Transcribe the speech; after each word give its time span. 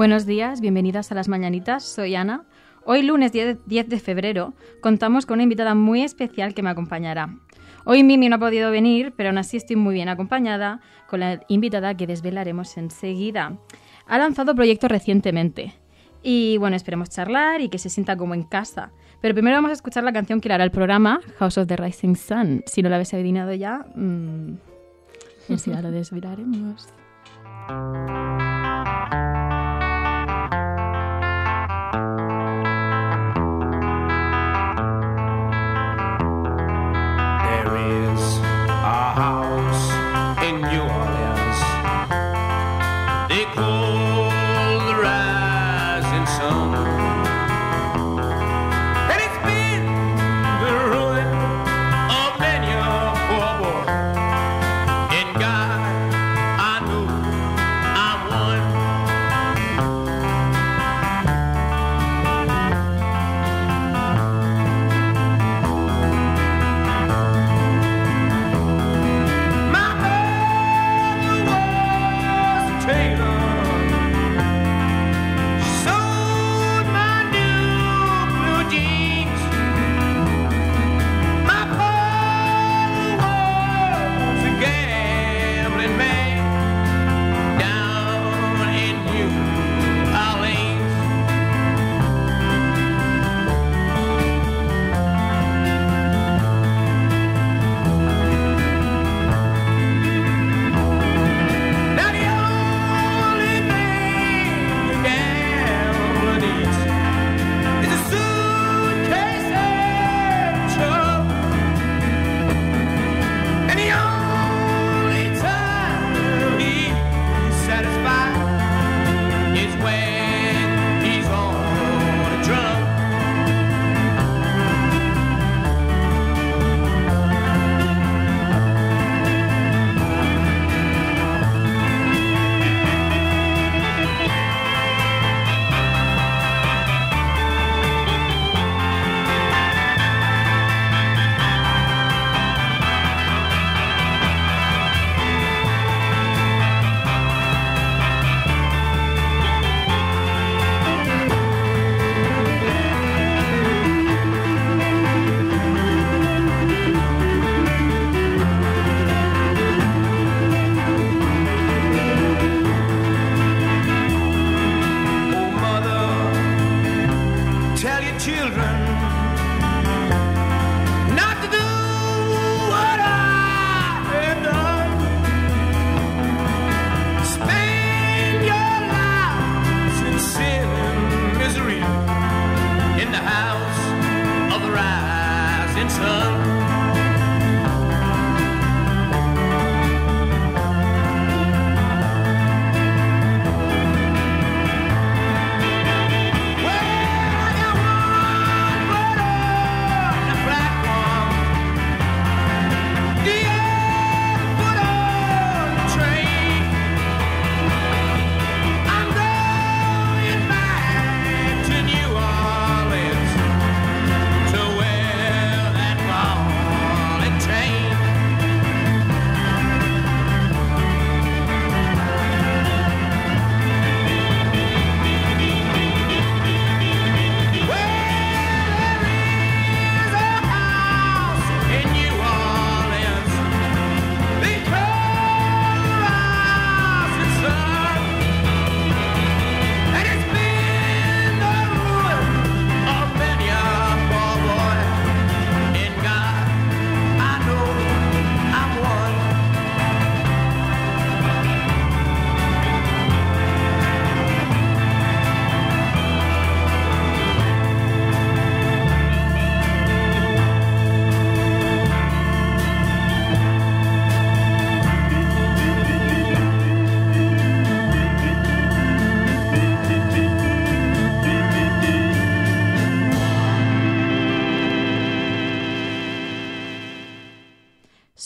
Buenos 0.00 0.24
días, 0.24 0.62
bienvenidas 0.62 1.12
a 1.12 1.14
las 1.14 1.28
mañanitas. 1.28 1.84
Soy 1.84 2.14
Ana. 2.14 2.46
Hoy 2.86 3.02
lunes 3.02 3.32
10 3.32 3.66
de 3.66 4.00
febrero 4.00 4.54
contamos 4.80 5.26
con 5.26 5.34
una 5.34 5.42
invitada 5.42 5.74
muy 5.74 6.00
especial 6.00 6.54
que 6.54 6.62
me 6.62 6.70
acompañará. 6.70 7.36
Hoy 7.84 8.02
Mimi 8.02 8.30
no 8.30 8.36
ha 8.36 8.38
podido 8.38 8.70
venir, 8.70 9.12
pero 9.14 9.28
aún 9.28 9.36
así 9.36 9.58
estoy 9.58 9.76
muy 9.76 9.92
bien 9.92 10.08
acompañada 10.08 10.80
con 11.06 11.20
la 11.20 11.42
invitada 11.48 11.94
que 11.98 12.06
desvelaremos 12.06 12.78
enseguida. 12.78 13.58
Ha 14.06 14.16
lanzado 14.16 14.54
proyectos 14.54 14.90
recientemente 14.90 15.74
y 16.22 16.56
bueno, 16.56 16.76
esperemos 16.76 17.10
charlar 17.10 17.60
y 17.60 17.68
que 17.68 17.76
se 17.76 17.90
sienta 17.90 18.16
como 18.16 18.32
en 18.32 18.44
casa. 18.44 18.92
Pero 19.20 19.34
primero 19.34 19.58
vamos 19.58 19.68
a 19.68 19.74
escuchar 19.74 20.02
la 20.02 20.14
canción 20.14 20.40
que 20.40 20.48
le 20.48 20.54
hará 20.54 20.64
el 20.64 20.70
programa, 20.70 21.20
House 21.38 21.58
of 21.58 21.66
the 21.66 21.76
Rising 21.76 22.14
Sun. 22.14 22.62
Si 22.64 22.80
no 22.80 22.88
la 22.88 22.96
habéis 22.96 23.12
adivinado 23.12 23.52
ya, 23.52 23.84
mmm, 23.94 24.54
lo 25.46 25.90
desvelaremos. 25.90 26.88
you 40.58 40.82
are. 40.82 41.09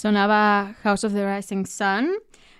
Sonaba 0.04 0.74
House 0.82 1.04
of 1.04 1.14
the 1.14 1.24
Rising 1.24 1.64
Sun. 1.64 2.10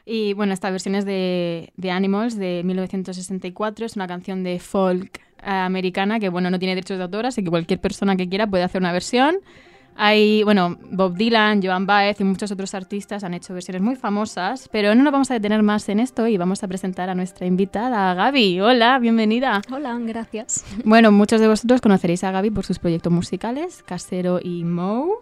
Y 0.07 0.33
bueno, 0.33 0.55
esta 0.55 0.71
versión 0.71 0.95
es 0.95 1.05
de, 1.05 1.75
de 1.77 1.91
Animals 1.91 2.39
de 2.39 2.63
1964. 2.65 3.85
Es 3.85 3.97
una 3.97 4.07
canción 4.07 4.43
de 4.43 4.59
folk 4.59 5.21
americana 5.43 6.19
que, 6.19 6.31
bueno, 6.31 6.49
no 6.49 6.59
tiene 6.59 6.75
derechos 6.75 6.97
de 6.97 7.05
autor, 7.05 7.27
así 7.27 7.45
que 7.45 7.51
cualquier 7.51 7.83
persona 7.83 8.17
que 8.17 8.31
quiera 8.31 8.47
puede 8.47 8.65
hacer 8.65 8.81
una 8.81 8.93
versión. 8.93 9.41
Hay, 9.95 10.43
bueno, 10.43 10.79
Bob 10.91 11.17
Dylan, 11.17 11.63
Joan 11.63 11.85
Baez 11.85 12.19
y 12.19 12.25
muchos 12.25 12.51
otros 12.51 12.75
artistas 12.75 13.25
han 13.25 13.35
hecho 13.35 13.53
versiones 13.53 13.83
muy 13.83 13.97
famosas, 13.97 14.71
pero 14.73 14.95
no 14.95 15.03
nos 15.03 15.13
vamos 15.13 15.31
a 15.31 15.35
detener 15.35 15.63
más 15.63 15.87
en 15.91 16.01
esto 16.01 16.27
y 16.27 16.39
vamos 16.39 16.63
a 16.63 16.69
presentar 16.69 17.11
a 17.11 17.15
nuestra 17.15 17.47
invitada, 17.47 18.15
Gaby. 18.15 18.63
Hola, 18.63 18.99
bienvenida. 18.99 19.61
Hola, 19.71 19.99
gracias. 20.01 20.65
Bueno, 20.83 21.13
muchos 21.13 21.43
de 21.43 21.49
vosotros 21.49 21.83
conoceréis 21.83 22.25
a 22.25 22.31
Gaby 22.31 22.49
por 22.49 22.65
sus 22.65 22.79
proyectos 22.79 23.13
musicales, 23.13 23.83
Casero 23.83 24.41
y 24.43 24.65
Mou. 24.65 25.19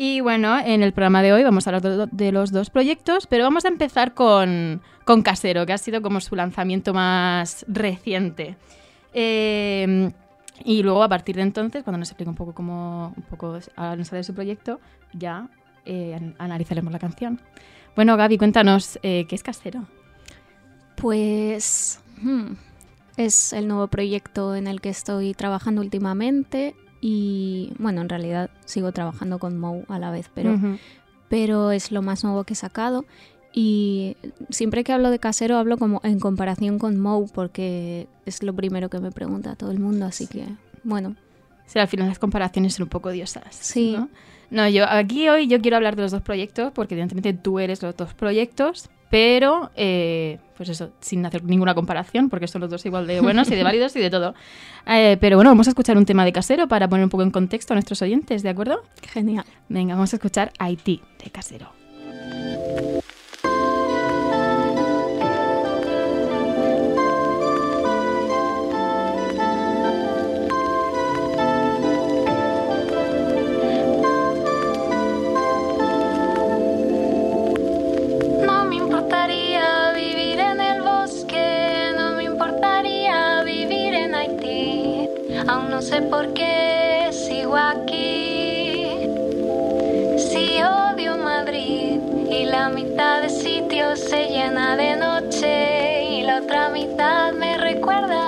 Y 0.00 0.20
bueno, 0.20 0.56
en 0.60 0.84
el 0.84 0.92
programa 0.92 1.22
de 1.22 1.32
hoy 1.32 1.42
vamos 1.42 1.66
a 1.66 1.70
hablar 1.70 2.08
de 2.08 2.30
los 2.30 2.52
dos 2.52 2.70
proyectos, 2.70 3.26
pero 3.26 3.42
vamos 3.42 3.64
a 3.64 3.68
empezar 3.68 4.14
con, 4.14 4.80
con 5.04 5.22
Casero, 5.22 5.66
que 5.66 5.72
ha 5.72 5.78
sido 5.78 6.02
como 6.02 6.20
su 6.20 6.36
lanzamiento 6.36 6.94
más 6.94 7.66
reciente. 7.66 8.56
Eh, 9.12 10.12
y 10.64 10.84
luego, 10.84 11.02
a 11.02 11.08
partir 11.08 11.34
de 11.34 11.42
entonces, 11.42 11.82
cuando 11.82 11.98
nos 11.98 12.10
explique 12.10 12.30
un 12.30 12.36
poco 12.36 12.54
cómo 12.54 13.12
un 13.16 13.22
poco 13.24 13.58
sale 13.60 14.22
su 14.22 14.34
proyecto, 14.34 14.78
ya 15.14 15.48
eh, 15.84 16.32
analizaremos 16.38 16.92
la 16.92 17.00
canción. 17.00 17.40
Bueno, 17.96 18.16
Gaby, 18.16 18.38
cuéntanos, 18.38 19.00
eh, 19.02 19.26
¿qué 19.28 19.34
es 19.34 19.42
Casero? 19.42 19.84
Pues 20.94 21.98
hmm, 22.22 22.52
es 23.16 23.52
el 23.52 23.66
nuevo 23.66 23.88
proyecto 23.88 24.54
en 24.54 24.68
el 24.68 24.80
que 24.80 24.90
estoy 24.90 25.34
trabajando 25.34 25.80
últimamente 25.80 26.76
y, 27.00 27.72
bueno, 27.78 28.00
en 28.00 28.08
realidad 28.08 28.50
sigo 28.64 28.92
trabajando 28.92 29.38
con 29.38 29.58
Mo 29.58 29.82
a 29.88 29.98
la 29.98 30.10
vez, 30.10 30.30
pero, 30.34 30.58
pero 31.28 31.70
es 31.70 31.92
lo 31.92 32.02
más 32.02 32.24
nuevo 32.24 32.44
que 32.44 32.54
he 32.54 32.56
sacado. 32.56 33.04
Y 33.52 34.16
siempre 34.50 34.84
que 34.84 34.92
hablo 34.92 35.10
de 35.10 35.18
casero 35.18 35.56
hablo 35.56 35.78
como 35.78 36.00
en 36.04 36.20
comparación 36.20 36.78
con 36.78 36.98
Mo 36.98 37.26
porque 37.32 38.06
es 38.26 38.42
lo 38.42 38.54
primero 38.54 38.90
que 38.90 39.00
me 39.00 39.10
pregunta 39.10 39.56
todo 39.56 39.70
el 39.70 39.78
mundo, 39.78 40.06
así 40.06 40.26
que 40.26 40.44
bueno. 40.84 41.16
Sí, 41.66 41.78
al 41.78 41.88
final 41.88 42.08
las 42.08 42.18
comparaciones 42.18 42.74
son 42.74 42.84
un 42.84 42.88
poco 42.88 43.10
diosas. 43.10 43.44
Sí. 43.50 43.96
¿no? 44.50 44.68
yo 44.68 44.88
aquí 44.88 45.28
hoy 45.28 45.48
yo 45.48 45.60
quiero 45.60 45.76
hablar 45.76 45.96
de 45.96 46.02
los 46.02 46.12
dos 46.12 46.22
proyectos 46.22 46.72
porque 46.72 46.94
evidentemente 46.94 47.34
tú 47.34 47.58
eres 47.58 47.82
los 47.82 47.96
dos 47.96 48.14
proyectos, 48.14 48.88
pero 49.10 49.70
eh, 49.76 50.38
pues 50.56 50.68
eso, 50.68 50.90
sin 51.00 51.24
hacer 51.24 51.44
ninguna 51.44 51.74
comparación 51.74 52.28
porque 52.28 52.48
son 52.48 52.60
los 52.60 52.70
dos 52.70 52.84
igual 52.84 53.06
de 53.06 53.20
buenos 53.20 53.50
y 53.50 53.54
de 53.54 53.62
válidos 53.62 53.94
y 53.96 54.00
de 54.00 54.10
todo. 54.10 54.34
Eh, 54.86 55.16
pero 55.20 55.36
bueno, 55.36 55.50
vamos 55.50 55.66
a 55.68 55.70
escuchar 55.70 55.96
un 55.96 56.04
tema 56.04 56.24
de 56.24 56.32
casero 56.32 56.68
para 56.68 56.88
poner 56.88 57.04
un 57.04 57.10
poco 57.10 57.22
en 57.22 57.30
contexto 57.30 57.72
a 57.72 57.76
nuestros 57.76 58.02
oyentes, 58.02 58.42
¿de 58.42 58.48
acuerdo? 58.48 58.82
Genial. 59.12 59.44
Venga, 59.68 59.94
vamos 59.94 60.12
a 60.12 60.16
escuchar 60.16 60.52
Haití 60.58 61.00
de 61.24 61.30
casero. 61.30 61.77
No 85.78 85.82
sé 85.82 86.02
por 86.02 86.34
qué 86.34 87.08
sigo 87.12 87.56
aquí. 87.56 88.98
Si 90.18 90.60
odio 90.60 91.16
Madrid 91.18 92.00
y 92.28 92.46
la 92.46 92.68
mitad 92.68 93.22
de 93.22 93.28
sitios 93.28 94.00
se 94.00 94.26
llena 94.26 94.76
de 94.76 94.96
noche 94.96 96.02
y 96.02 96.22
la 96.22 96.38
otra 96.38 96.68
mitad 96.70 97.32
me 97.32 97.56
recuerda 97.58 98.27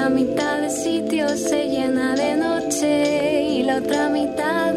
La 0.00 0.08
mitad 0.08 0.60
del 0.60 0.70
sitio 0.70 1.28
se 1.36 1.68
llena 1.68 2.14
de 2.14 2.36
noche 2.36 3.42
y 3.42 3.62
la 3.64 3.78
otra 3.78 4.08
mitad 4.08 4.67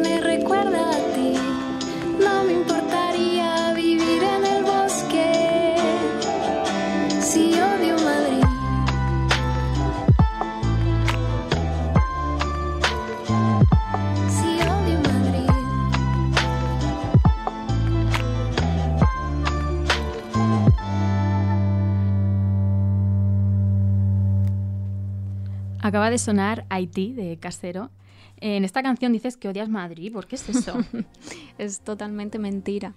Acaba 25.91 26.09
de 26.09 26.19
sonar 26.19 26.65
Haití 26.69 27.11
de 27.11 27.35
Casero. 27.35 27.89
En 28.37 28.63
esta 28.63 28.81
canción 28.81 29.11
dices 29.11 29.35
que 29.35 29.49
odias 29.49 29.67
Madrid. 29.67 30.13
¿Por 30.13 30.25
qué 30.25 30.37
es 30.37 30.47
eso? 30.47 30.77
es 31.57 31.81
totalmente 31.81 32.39
mentira. 32.39 32.93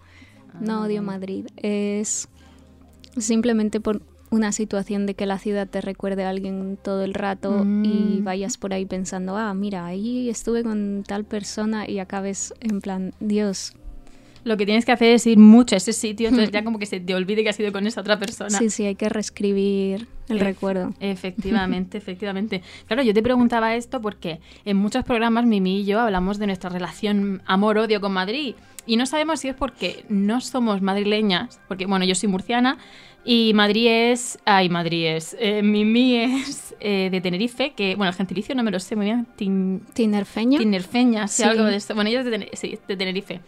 No 0.61 0.83
odio 0.83 1.01
ah. 1.01 1.03
Madrid. 1.03 1.47
Es 1.57 2.29
simplemente 3.17 3.81
por 3.81 4.01
una 4.31 4.53
situación 4.53 5.07
de 5.07 5.15
que 5.15 5.27
la 5.27 5.41
ciudad 5.41 5.67
te 5.67 5.81
recuerde 5.81 6.23
a 6.23 6.31
alguien 6.31 6.79
todo 6.81 7.03
el 7.03 7.15
rato 7.15 7.63
y 7.63 8.21
mm. 8.21 8.23
vayas 8.23 8.59
por 8.59 8.73
ahí 8.73 8.87
pensando, 8.87 9.37
ah, 9.37 9.53
mira, 9.55 9.87
ahí 9.87 10.31
estuve 10.31 10.63
con 10.63 11.03
tal 11.05 11.25
persona 11.25 11.91
y 11.91 11.99
acabes 11.99 12.55
en 12.61 12.81
plan, 12.81 13.13
Dios, 13.19 13.73
lo 14.45 14.57
que 14.57 14.67
tienes 14.67 14.85
que 14.85 14.93
hacer 14.93 15.13
es 15.15 15.27
ir 15.27 15.39
mucho 15.39 15.75
a 15.75 15.79
ese 15.79 15.93
sitio, 15.93 16.29
entonces 16.29 16.53
ya 16.53 16.63
como 16.63 16.79
que 16.79 16.87
se 16.87 17.01
te 17.01 17.15
olvide 17.15 17.43
que 17.43 17.49
has 17.49 17.59
ido 17.59 17.73
con 17.73 17.87
esa 17.87 18.01
otra 18.03 18.19
persona. 18.19 18.51
Sí, 18.59 18.71
sí, 18.71 18.85
hay 18.85 18.95
que 18.95 19.09
reescribir 19.09 20.07
el 20.29 20.41
recuerdo. 20.41 20.93
Efectivamente, 21.01 21.99
efectivamente. 21.99 22.63
Claro, 22.87 23.03
yo 23.03 23.13
te 23.15 23.23
preguntaba 23.23 23.75
esto 23.75 24.01
porque 24.01 24.41
en 24.65 24.77
muchos 24.77 25.05
programas 25.05 25.47
Mimi 25.47 25.81
y 25.81 25.85
yo 25.85 26.01
hablamos 26.01 26.39
de 26.39 26.47
nuestra 26.47 26.71
relación 26.71 27.43
amor-odio 27.47 28.01
con 28.01 28.13
Madrid 28.13 28.55
y 28.87 28.97
no 28.97 29.07
sabemos 29.07 29.41
si 29.41 29.49
es 29.49 29.55
porque 29.55 30.05
no 30.09 30.41
somos 30.41 30.83
madrileñas, 30.83 31.59
porque 31.69 31.87
bueno, 31.87 32.05
yo 32.05 32.15
soy 32.15 32.29
murciana 32.29 32.77
y 33.25 33.53
Madrid 33.55 33.89
es... 33.89 34.39
Ay, 34.45 34.69
Madrid 34.69 35.07
es... 35.07 35.35
Eh, 35.41 35.63
Mimi 35.63 36.17
es 36.17 36.75
eh, 36.81 37.09
de 37.11 37.21
Tenerife, 37.23 37.73
que 37.75 37.97
bueno, 37.97 38.11
el 38.11 38.15
gentilicio 38.17 38.55
no 38.55 38.63
me 38.63 38.71
lo 38.71 38.79
sé 38.79 38.95
muy 38.97 39.07
bien. 39.07 39.27
Tin, 39.37 39.81
¿Tinerfeña? 39.95 40.59
Tinerfeña, 40.59 41.27
sí, 41.29 41.43
Sí. 41.43 41.49
algo 41.49 41.65
de 41.65 41.77
esto. 41.77 41.95
Bueno, 41.95 42.11
ella 42.11 42.19
es 42.21 42.27
de, 42.27 42.31
Tener- 42.33 42.51
sí, 42.53 42.79
de 42.87 42.97
Tenerife. 42.99 43.41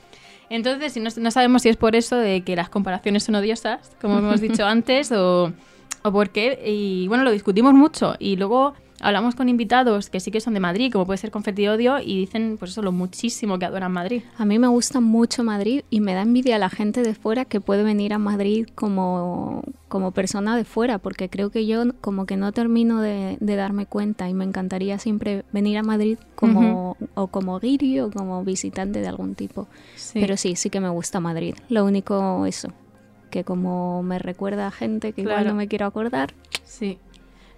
Entonces, 0.50 0.93
si 0.93 1.00
no, 1.00 1.11
no 1.17 1.31
sabemos 1.31 1.62
si 1.62 1.69
es 1.69 1.76
por 1.76 1.97
eso 1.97 2.17
de 2.17 2.43
que 2.43 2.57
las 2.57 2.69
comparaciones 2.69 3.25
son 3.25 3.35
odiosas, 3.35 3.91
como 4.00 4.19
hemos 4.19 4.41
dicho 4.41 4.65
antes, 4.67 5.11
o, 5.12 5.53
o 6.03 6.12
por 6.12 6.31
qué. 6.31 6.62
Y 6.65 7.09
bueno, 7.09 7.25
lo 7.25 7.33
discutimos 7.33 7.75
mucho. 7.75 8.15
Y 8.19 8.37
luego 8.37 8.75
hablamos 9.00 9.35
con 9.35 9.49
invitados 9.49 10.11
que 10.11 10.21
sí 10.21 10.31
que 10.31 10.41
son 10.41 10.55
de 10.55 10.61
Madrid, 10.61 10.93
como 10.93 11.07
puede 11.07 11.19
ser 11.19 11.31
Confetti 11.31 11.69
Odio, 11.69 11.99
y 11.99 12.19
dicen, 12.19 12.57
pues 12.59 12.73
eso, 12.73 12.83
lo 12.83 12.93
muchísimo 12.93 13.59
que 13.59 13.67
adoran 13.67 13.93
Madrid. 13.93 14.23
A 14.38 14.45
mí 14.45 14.59
me 14.59 14.69
gusta 14.69 15.00
mucho 15.00 15.45
Madrid 15.45 15.83
y 15.91 16.00
me 16.00 16.15
da 16.15 16.23
envidia 16.23 16.59
la 16.59 16.71
gente 16.71 17.03
de 17.03 17.15
fuera 17.15 17.45
que 17.45 17.61
puede 17.61 17.83
venir 17.83 18.12
a 18.12 18.19
Madrid 18.19 18.67
como, 18.75 19.62
como 19.88 20.12
persona 20.12 20.57
de 20.57 20.65
fuera, 20.65 20.99
porque 20.99 21.29
creo 21.29 21.50
que 21.50 21.67
yo 21.67 21.83
como 22.00 22.26
que 22.26 22.37
no 22.37 22.53
termino 22.53 23.00
de, 23.00 23.37
de 23.41 23.57
darme 23.57 23.87
cuenta 23.87 24.29
y 24.29 24.35
me 24.35 24.45
encantaría 24.45 24.99
siempre 24.99 25.45
venir 25.53 25.79
a 25.79 25.83
Madrid 25.83 26.19
como 26.35 26.97
o 27.15 27.26
como 27.29 27.59
guiri 27.61 28.00
o 28.00 28.11
como 28.11 28.45
visitante 28.45 29.00
de 29.00 29.09
algún 29.09 29.35
tipo. 29.35 29.69
Sí. 29.97 30.21
Pero 30.21 30.37
sí, 30.37 30.57
sí 30.57 30.71
que 30.71 30.81
me 30.81 30.88
gusta 30.88 31.21
Madrid. 31.21 31.55
Lo 31.69 31.85
único 31.85 32.47
eso, 32.47 32.73
que 33.31 33.45
como 33.45 34.03
me 34.03 34.19
recuerda 34.19 34.67
a 34.67 34.71
gente 34.71 35.12
que 35.12 35.23
igual 35.23 35.47
no 35.47 35.55
me 35.55 35.69
quiero 35.69 35.87
acordar. 35.87 36.35
Sí. 36.65 36.99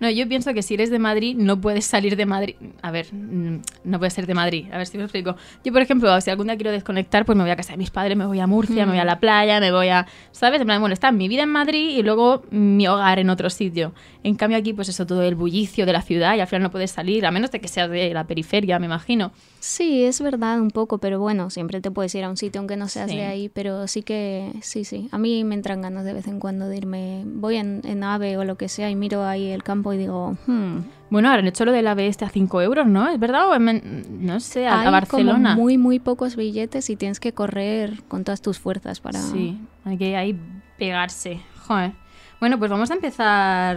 No, 0.00 0.08
yo 0.10 0.28
pienso 0.28 0.54
que 0.54 0.62
si 0.62 0.74
eres 0.74 0.90
de 0.90 0.98
Madrid, 0.98 1.36
no 1.36 1.60
puedes 1.60 1.84
salir 1.84 2.14
de 2.16 2.24
Madrid. 2.26 2.54
A 2.82 2.90
ver, 2.90 3.06
mm, 3.12 3.56
no 3.84 3.98
puedes 3.98 4.14
ser 4.14 4.26
de 4.26 4.34
Madrid. 4.34 4.66
A 4.72 4.78
ver 4.78 4.86
si 4.86 4.96
me 4.96 5.04
explico. 5.04 5.34
Yo, 5.64 5.72
por 5.72 5.82
ejemplo, 5.82 6.20
si 6.20 6.30
algún 6.30 6.46
día 6.46 6.56
quiero 6.56 6.70
desconectar, 6.70 7.24
pues 7.24 7.36
me 7.36 7.42
voy 7.44 7.50
a 7.50 7.56
casa 7.56 7.72
de 7.72 7.78
mis 7.78 7.90
padres, 7.90 8.16
me 8.16 8.26
voy 8.26 8.40
a 8.40 8.46
Murcia, 8.46 8.86
me 8.86 8.92
voy 8.92 9.00
a 9.00 9.04
la 9.04 9.18
playa, 9.18 9.60
me 9.60 9.72
voy 9.72 9.88
a. 9.88 10.06
¿Sabes? 10.30 10.60
En 10.60 10.66
plan, 10.66 10.80
bueno, 10.80 10.92
está 10.94 11.10
mi 11.12 11.26
vida 11.28 11.42
en 11.42 11.48
Madrid 11.50 11.96
y 11.98 12.02
luego 12.02 12.42
mi 12.50 12.86
hogar 12.86 13.18
en 13.18 13.30
otro 13.30 13.50
sitio. 13.50 13.92
En 14.22 14.34
cambio, 14.36 14.58
aquí, 14.58 14.72
pues 14.72 14.88
eso, 14.88 15.06
todo 15.06 15.22
el 15.22 15.34
bullicio 15.34 15.86
de 15.86 15.92
la 15.92 16.02
ciudad 16.02 16.36
y 16.36 16.40
al 16.40 16.46
final 16.46 16.62
no 16.62 16.70
puedes 16.70 16.90
salir, 16.90 17.26
a 17.26 17.30
menos 17.30 17.50
de 17.50 17.60
que 17.60 17.68
seas 17.68 17.90
de 17.90 18.12
la 18.14 18.24
periferia, 18.26 18.78
me 18.78 18.86
imagino. 18.86 19.32
Sí, 19.60 20.04
es 20.04 20.20
verdad 20.20 20.60
un 20.60 20.70
poco, 20.70 20.98
pero 20.98 21.18
bueno, 21.18 21.50
siempre 21.50 21.80
te 21.80 21.90
puedes 21.90 22.14
ir 22.14 22.24
a 22.24 22.30
un 22.30 22.36
sitio 22.36 22.60
aunque 22.60 22.76
no 22.76 22.88
seas 22.88 23.10
Sí. 23.10 23.16
de 23.16 23.24
ahí, 23.24 23.48
pero 23.48 23.86
sí 23.88 24.02
que, 24.02 24.52
sí, 24.60 24.84
sí. 24.84 25.08
A 25.12 25.18
mí 25.18 25.42
me 25.44 25.54
entran 25.54 25.82
ganas 25.82 26.04
de 26.04 26.12
vez 26.12 26.26
en 26.28 26.38
cuando 26.40 26.68
de 26.68 26.76
irme, 26.76 27.22
voy 27.26 27.56
en, 27.56 27.80
en 27.84 28.04
AVE 28.04 28.36
o 28.36 28.44
lo 28.44 28.56
que 28.56 28.68
sea 28.68 28.90
y 28.90 28.94
miro 28.96 29.24
ahí 29.24 29.48
el 29.48 29.62
campo 29.62 29.87
y 29.92 29.98
digo, 29.98 30.36
hmm, 30.46 30.78
Bueno, 31.10 31.28
ahora 31.28 31.40
han 31.40 31.46
hecho 31.48 31.64
lo 31.64 31.72
del 31.72 31.86
AVE 31.86 32.06
este 32.08 32.24
a 32.24 32.28
5 32.28 32.62
euros, 32.62 32.86
¿no? 32.86 33.08
¿Es 33.08 33.18
verdad? 33.18 33.48
O 33.50 33.58
no 33.58 34.40
sé, 34.40 34.66
a, 34.66 34.74
a 34.74 34.80
hay 34.82 34.90
Barcelona. 34.90 35.50
como 35.54 35.62
muy, 35.62 35.78
muy 35.78 35.98
pocos 35.98 36.36
billetes 36.36 36.90
y 36.90 36.96
tienes 36.96 37.20
que 37.20 37.32
correr 37.32 38.02
con 38.08 38.24
todas 38.24 38.42
tus 38.42 38.58
fuerzas 38.58 39.00
para... 39.00 39.18
Sí, 39.20 39.58
hay 39.84 39.96
que 39.96 40.16
ahí 40.16 40.38
pegarse. 40.78 41.40
Joder. 41.66 41.92
Bueno, 42.40 42.58
pues 42.58 42.70
vamos 42.70 42.90
a 42.90 42.94
empezar 42.94 43.76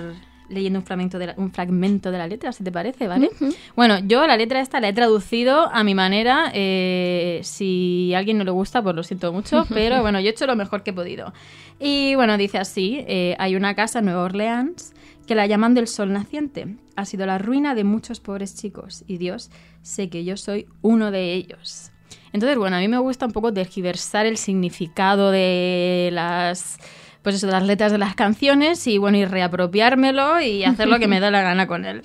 leyendo 0.49 0.79
un 0.79 0.85
fragmento 0.85 1.17
de 1.17 1.27
la, 1.27 1.33
un 1.37 1.51
fragmento 1.53 2.11
de 2.11 2.17
la 2.17 2.27
letra, 2.27 2.51
si 2.51 2.61
te 2.63 2.71
parece, 2.73 3.07
¿vale? 3.07 3.29
Bueno, 3.75 3.99
yo 3.99 4.27
la 4.27 4.35
letra 4.35 4.59
esta 4.59 4.81
la 4.81 4.89
he 4.89 4.93
traducido 4.93 5.69
a 5.73 5.83
mi 5.85 5.95
manera. 5.95 6.51
eh, 6.53 7.39
si 7.43 8.13
a 8.13 8.17
alguien 8.19 8.37
no 8.37 8.43
le 8.43 8.51
gusta, 8.51 8.83
pues 8.83 8.93
lo 8.93 9.03
siento 9.03 9.31
mucho, 9.31 9.65
pero 9.69 10.01
bueno, 10.01 10.19
yo 10.19 10.27
he 10.27 10.31
hecho 10.31 10.45
lo 10.47 10.57
mejor 10.57 10.83
que 10.83 10.89
he 10.89 10.93
podido. 10.93 11.33
Y 11.79 12.15
bueno, 12.15 12.37
dice 12.37 12.57
así, 12.57 13.03
eh, 13.07 13.35
hay 13.39 13.55
una 13.55 13.75
casa 13.75 13.99
en 13.99 14.05
Nueva 14.05 14.23
Orleans 14.23 14.93
que 15.27 15.35
la 15.35 15.45
llaman 15.45 15.73
del 15.73 15.87
sol 15.87 16.11
naciente. 16.11 16.75
Ha 16.95 17.05
sido 17.05 17.25
la 17.25 17.37
ruina 17.37 17.75
de 17.75 17.83
muchos 17.83 18.19
pobres 18.19 18.55
chicos 18.55 19.03
y 19.07 19.17
Dios 19.17 19.49
sé 19.81 20.09
que 20.09 20.23
yo 20.23 20.37
soy 20.37 20.67
uno 20.81 21.11
de 21.11 21.33
ellos. 21.33 21.91
Entonces, 22.33 22.57
bueno, 22.57 22.77
a 22.77 22.79
mí 22.79 22.87
me 22.87 22.97
gusta 22.97 23.25
un 23.25 23.31
poco 23.31 23.53
tergiversar 23.53 24.25
el 24.25 24.37
significado 24.37 25.31
de 25.31 26.09
las 26.13 26.77
pues 27.21 27.35
eso, 27.35 27.45
de 27.47 27.53
las 27.53 27.63
letras 27.63 27.91
de 27.91 27.97
las 27.97 28.15
canciones 28.15 28.87
y 28.87 28.97
bueno, 28.97 29.17
y 29.17 29.25
reapropiármelo 29.25 30.41
y 30.41 30.63
hacer 30.63 30.87
lo 30.87 30.97
que 30.99 31.07
me 31.07 31.19
da 31.19 31.29
la 31.29 31.41
gana 31.41 31.67
con 31.67 31.85
él. 31.85 32.01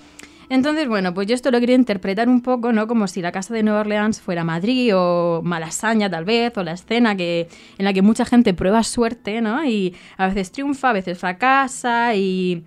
Entonces, 0.48 0.86
bueno, 0.86 1.12
pues 1.12 1.26
yo 1.26 1.34
esto 1.34 1.50
lo 1.50 1.58
quería 1.58 1.74
interpretar 1.74 2.28
un 2.28 2.40
poco, 2.40 2.72
¿no? 2.72 2.86
Como 2.86 3.08
si 3.08 3.20
la 3.20 3.32
casa 3.32 3.52
de 3.52 3.64
Nueva 3.64 3.80
Orleans 3.80 4.20
fuera 4.20 4.44
Madrid 4.44 4.92
o 4.94 5.40
Malasaña, 5.42 6.08
tal 6.08 6.24
vez, 6.24 6.56
o 6.56 6.62
la 6.62 6.72
escena 6.72 7.16
que, 7.16 7.48
en 7.78 7.84
la 7.84 7.92
que 7.92 8.02
mucha 8.02 8.24
gente 8.24 8.54
prueba 8.54 8.84
suerte, 8.84 9.40
¿no? 9.40 9.64
Y 9.64 9.96
a 10.16 10.28
veces 10.28 10.52
triunfa, 10.52 10.90
a 10.90 10.92
veces 10.92 11.18
fracasa 11.18 12.14
y... 12.14 12.62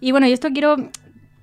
Y 0.00 0.12
bueno, 0.12 0.26
y 0.26 0.32
esto 0.32 0.48
quiero 0.52 0.76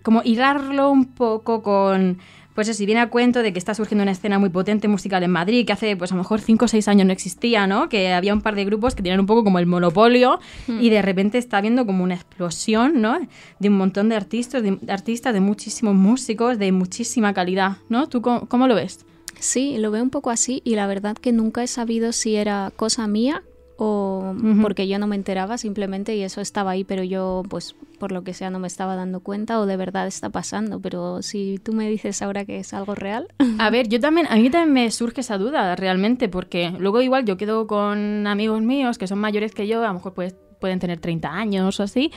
como 0.04 0.22
hilarlo 0.24 0.90
un 0.90 1.06
poco 1.06 1.62
con, 1.62 2.20
pues 2.56 2.70
eso, 2.70 2.78
si 2.78 2.86
viene 2.86 3.02
a 3.02 3.10
cuento 3.10 3.44
de 3.44 3.54
que 3.54 3.60
está 3.60 3.76
surgiendo 3.76 4.04
una 4.04 4.14
escena 4.14 4.40
muy 4.40 4.50
potente 4.50 4.88
musical 4.88 5.22
en 5.22 5.32
Madrid, 5.32 5.66
que 5.66 5.74
hace 5.74 5.96
pues 5.96 6.12
a 6.12 6.16
lo 6.16 6.22
mejor 6.22 6.40
5 6.40 6.66
o 6.66 6.68
6 6.68 6.88
años 6.88 7.06
no 7.06 7.14
existía, 7.14 7.68
¿no? 7.68 7.88
Que 7.88 8.14
había 8.14 8.34
un 8.34 8.42
par 8.42 8.56
de 8.56 8.66
grupos 8.66 8.96
que 8.96 9.04
tenían 9.04 9.20
un 9.20 9.26
poco 9.26 9.44
como 9.44 9.60
el 9.60 9.66
monopolio 9.66 10.40
y 10.68 10.90
de 10.90 11.02
repente 11.02 11.38
está 11.38 11.58
habiendo 11.58 11.86
como 11.86 12.04
una 12.04 12.16
explosión, 12.16 13.02
¿no? 13.02 13.20
De 13.60 13.70
un 13.70 13.78
montón 13.78 14.10
de 14.10 14.16
artistas, 14.16 14.64
de, 14.64 14.78
de 14.82 14.92
artistas, 14.92 15.34
de 15.34 15.40
muchísimos 15.40 15.94
músicos, 15.94 16.58
de 16.58 16.72
muchísima 16.72 17.34
calidad, 17.34 17.78
¿no? 17.90 18.08
¿Tú 18.08 18.22
cómo, 18.22 18.48
cómo 18.48 18.68
lo 18.68 18.76
ves? 18.76 19.06
Sí, 19.40 19.78
lo 19.78 19.92
veo 19.92 20.02
un 20.02 20.10
poco 20.10 20.32
así 20.32 20.62
y 20.64 20.76
la 20.76 20.88
verdad 20.88 21.16
que 21.16 21.32
nunca 21.32 21.62
he 21.64 21.68
sabido 21.68 22.12
si 22.12 22.38
era 22.38 22.72
cosa 22.76 23.08
mía 23.08 23.44
o 23.78 24.36
porque 24.62 24.88
yo 24.88 25.00
no 25.00 25.08
me 25.08 25.16
enteraba 25.16 25.58
simplemente 25.58 26.16
y 26.16 26.24
eso 26.24 26.42
estaba 26.42 26.72
ahí, 26.72 26.84
pero 26.84 27.04
yo 27.04 27.44
pues 27.50 27.76
por 28.00 28.12
lo 28.12 28.24
que 28.24 28.34
sea 28.34 28.50
no 28.50 28.60
me 28.60 28.68
estaba 28.68 28.96
dando 28.96 29.20
cuenta 29.20 29.60
o 29.60 29.66
de 29.66 29.78
verdad 29.78 30.08
está 30.08 30.30
pasando, 30.30 30.80
pero 30.80 31.22
si 31.22 31.60
tú 31.64 31.74
me 31.74 31.90
dices 31.90 32.22
ahora 32.22 32.46
que 32.46 32.58
es 32.60 32.74
algo 32.74 32.96
real, 32.96 33.28
A 33.60 33.70
ver, 33.70 33.88
yo 33.88 34.00
también, 34.00 34.28
a 34.30 34.36
mí 34.36 34.50
también 34.50 34.74
me 34.74 34.92
surge 34.92 35.22
esa 35.22 35.38
duda 35.38 35.76
realmente, 35.76 36.30
porque 36.30 36.72
luego 36.80 37.02
igual 37.02 37.26
yo 37.26 37.38
quedo 37.38 37.68
con 37.68 38.28
amigos 38.28 38.62
míos 38.62 38.98
que 38.98 39.08
son 39.08 39.20
mayores 39.20 39.54
que 39.54 39.68
yo, 39.68 39.84
a 39.84 39.88
lo 39.88 39.96
mejor 39.96 40.14
pues, 40.14 40.36
pueden 40.60 40.80
tener 40.80 41.00
30 41.00 41.30
años 41.30 41.80
o 41.80 41.84
así, 41.84 42.12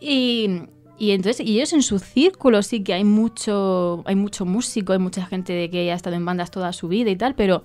y, 0.00 0.62
y 0.98 1.12
entonces, 1.12 1.46
y 1.46 1.56
ellos 1.56 1.72
en 1.72 1.82
su 1.82 1.98
círculo 1.98 2.62
sí 2.62 2.82
que 2.82 2.94
hay 2.94 3.04
mucho, 3.04 4.02
hay 4.06 4.16
mucho 4.16 4.44
músico, 4.44 4.92
hay 4.92 4.98
mucha 4.98 5.24
gente 5.26 5.52
de 5.52 5.70
que 5.70 5.90
ha 5.90 5.94
estado 5.94 6.16
en 6.16 6.24
bandas 6.24 6.50
toda 6.50 6.72
su 6.72 6.88
vida 6.88 7.10
y 7.10 7.16
tal, 7.16 7.34
pero 7.34 7.62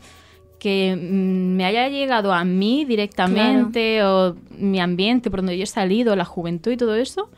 que 0.59 0.95
mm, 0.95 1.55
me 1.55 1.65
haya 1.65 1.89
llegado 1.89 2.33
a 2.33 2.43
mí 2.45 2.85
directamente 2.85 4.03
o 4.03 4.35
mi 4.57 4.79
ambiente 4.79 5.29
por 5.29 5.39
donde 5.39 5.57
yo 5.57 5.63
he 5.63 5.67
salido, 5.67 6.15
la 6.15 6.25
juventud 6.25 6.71
y 6.71 6.77
todo 6.77 6.95
eso, 6.95 7.29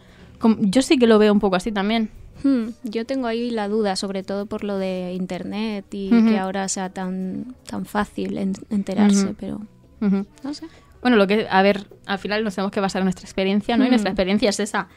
yo 0.59 0.81
sí 0.81 0.97
que 0.97 1.07
lo 1.07 1.17
veo 1.19 1.33
un 1.33 1.39
poco 1.39 1.55
así 1.55 1.71
también. 1.71 2.09
Hmm, 2.43 2.67
yo 2.83 3.05
tengo 3.05 3.25
ahí 3.27 3.49
la 3.49 3.67
duda, 3.67 3.95
sobre 3.95 4.21
todo 4.23 4.45
por 4.45 4.63
lo 4.63 4.77
de 4.77 5.13
internet 5.15 5.85
y 5.91 6.13
Ujú. 6.13 6.29
que 6.29 6.37
ahora 6.37 6.67
sea 6.69 6.89
tan 6.89 7.55
tan 7.67 7.85
fácil 7.85 8.37
en- 8.37 8.53
enterarse, 8.69 9.25
Ujú. 9.25 9.35
pero 9.39 9.61
Ujú. 10.01 10.25
no 10.43 10.53
sé. 10.53 10.65
Bueno, 11.01 11.17
lo 11.17 11.25
que, 11.25 11.47
a 11.49 11.61
ver, 11.63 11.87
al 12.05 12.19
final 12.19 12.43
nos 12.43 12.53
tenemos 12.55 12.71
que 12.71 12.79
basar 12.79 13.01
en 13.01 13.05
nuestra 13.05 13.23
experiencia, 13.25 13.75
¿no? 13.77 13.83
Y 13.85 13.87
Mm. 13.87 13.91
nuestra 13.91 14.11
experiencia 14.11 14.49
es 14.49 14.59
esa. 14.59 14.87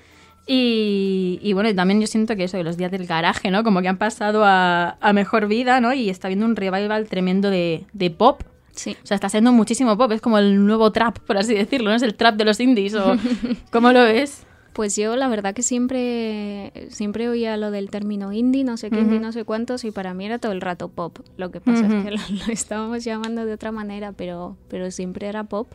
Y, 0.53 1.39
y 1.43 1.53
bueno, 1.53 1.73
también 1.77 2.01
yo 2.01 2.09
siento 2.09 2.35
que 2.35 2.43
eso, 2.43 2.57
de 2.57 2.65
los 2.65 2.77
días 2.77 2.91
del 2.91 3.07
garaje, 3.07 3.53
¿no? 3.53 3.63
Como 3.63 3.83
que 3.83 3.89
han 3.89 3.99
pasado 3.99 4.43
a, 4.45 4.97
a 5.01 5.13
mejor 5.13 5.47
vida, 5.47 5.81
¿no? 5.81 5.93
Y 5.95 6.11
está 6.11 6.27
habiendo 6.27 6.45
un 6.45 6.57
revival 6.57 7.07
tremendo 7.09 7.51
de, 7.51 7.85
de 7.93 8.11
pop. 8.11 8.43
Sí. 8.73 8.97
O 9.01 9.07
sea, 9.07 9.15
está 9.15 9.29
siendo 9.29 9.53
muchísimo 9.53 9.97
pop, 9.97 10.11
es 10.11 10.21
como 10.21 10.39
el 10.39 10.67
nuevo 10.67 10.91
trap, 10.91 11.19
por 11.21 11.37
así 11.39 11.55
decirlo, 11.55 11.91
¿no? 11.91 11.95
Es 11.97 12.03
el 12.03 12.17
trap 12.17 12.35
de 12.35 12.45
los 12.45 12.59
indies, 12.59 12.95
o 12.97 13.17
¿cómo 13.71 13.93
lo 13.93 14.01
ves? 14.03 14.45
Pues 14.73 14.97
yo 14.97 15.15
la 15.15 15.29
verdad 15.29 15.55
que 15.55 15.63
siempre 15.63 16.73
siempre 16.89 17.29
oía 17.29 17.57
lo 17.57 17.71
del 17.71 17.89
término 17.89 18.33
indie, 18.33 18.65
no 18.65 18.77
sé 18.77 18.91
qué, 18.91 18.99
indie, 19.01 19.21
no 19.21 19.31
sé 19.31 19.45
cuántos, 19.45 19.85
y 19.85 19.93
para 19.93 20.15
mí 20.15 20.27
era 20.27 20.39
todo 20.39 20.51
el 20.51 20.61
rato 20.61 20.89
pop. 20.89 21.19
Lo 21.37 21.53
que 21.53 21.61
pasa 21.61 21.87
es 21.87 22.05
que 22.05 22.11
lo, 22.11 22.17
lo 22.47 22.53
estábamos 22.53 23.05
llamando 23.05 23.45
de 23.45 23.53
otra 23.53 23.71
manera, 23.71 24.11
pero, 24.13 24.57
pero 24.69 24.91
siempre 24.91 25.29
era 25.29 25.45
pop, 25.45 25.69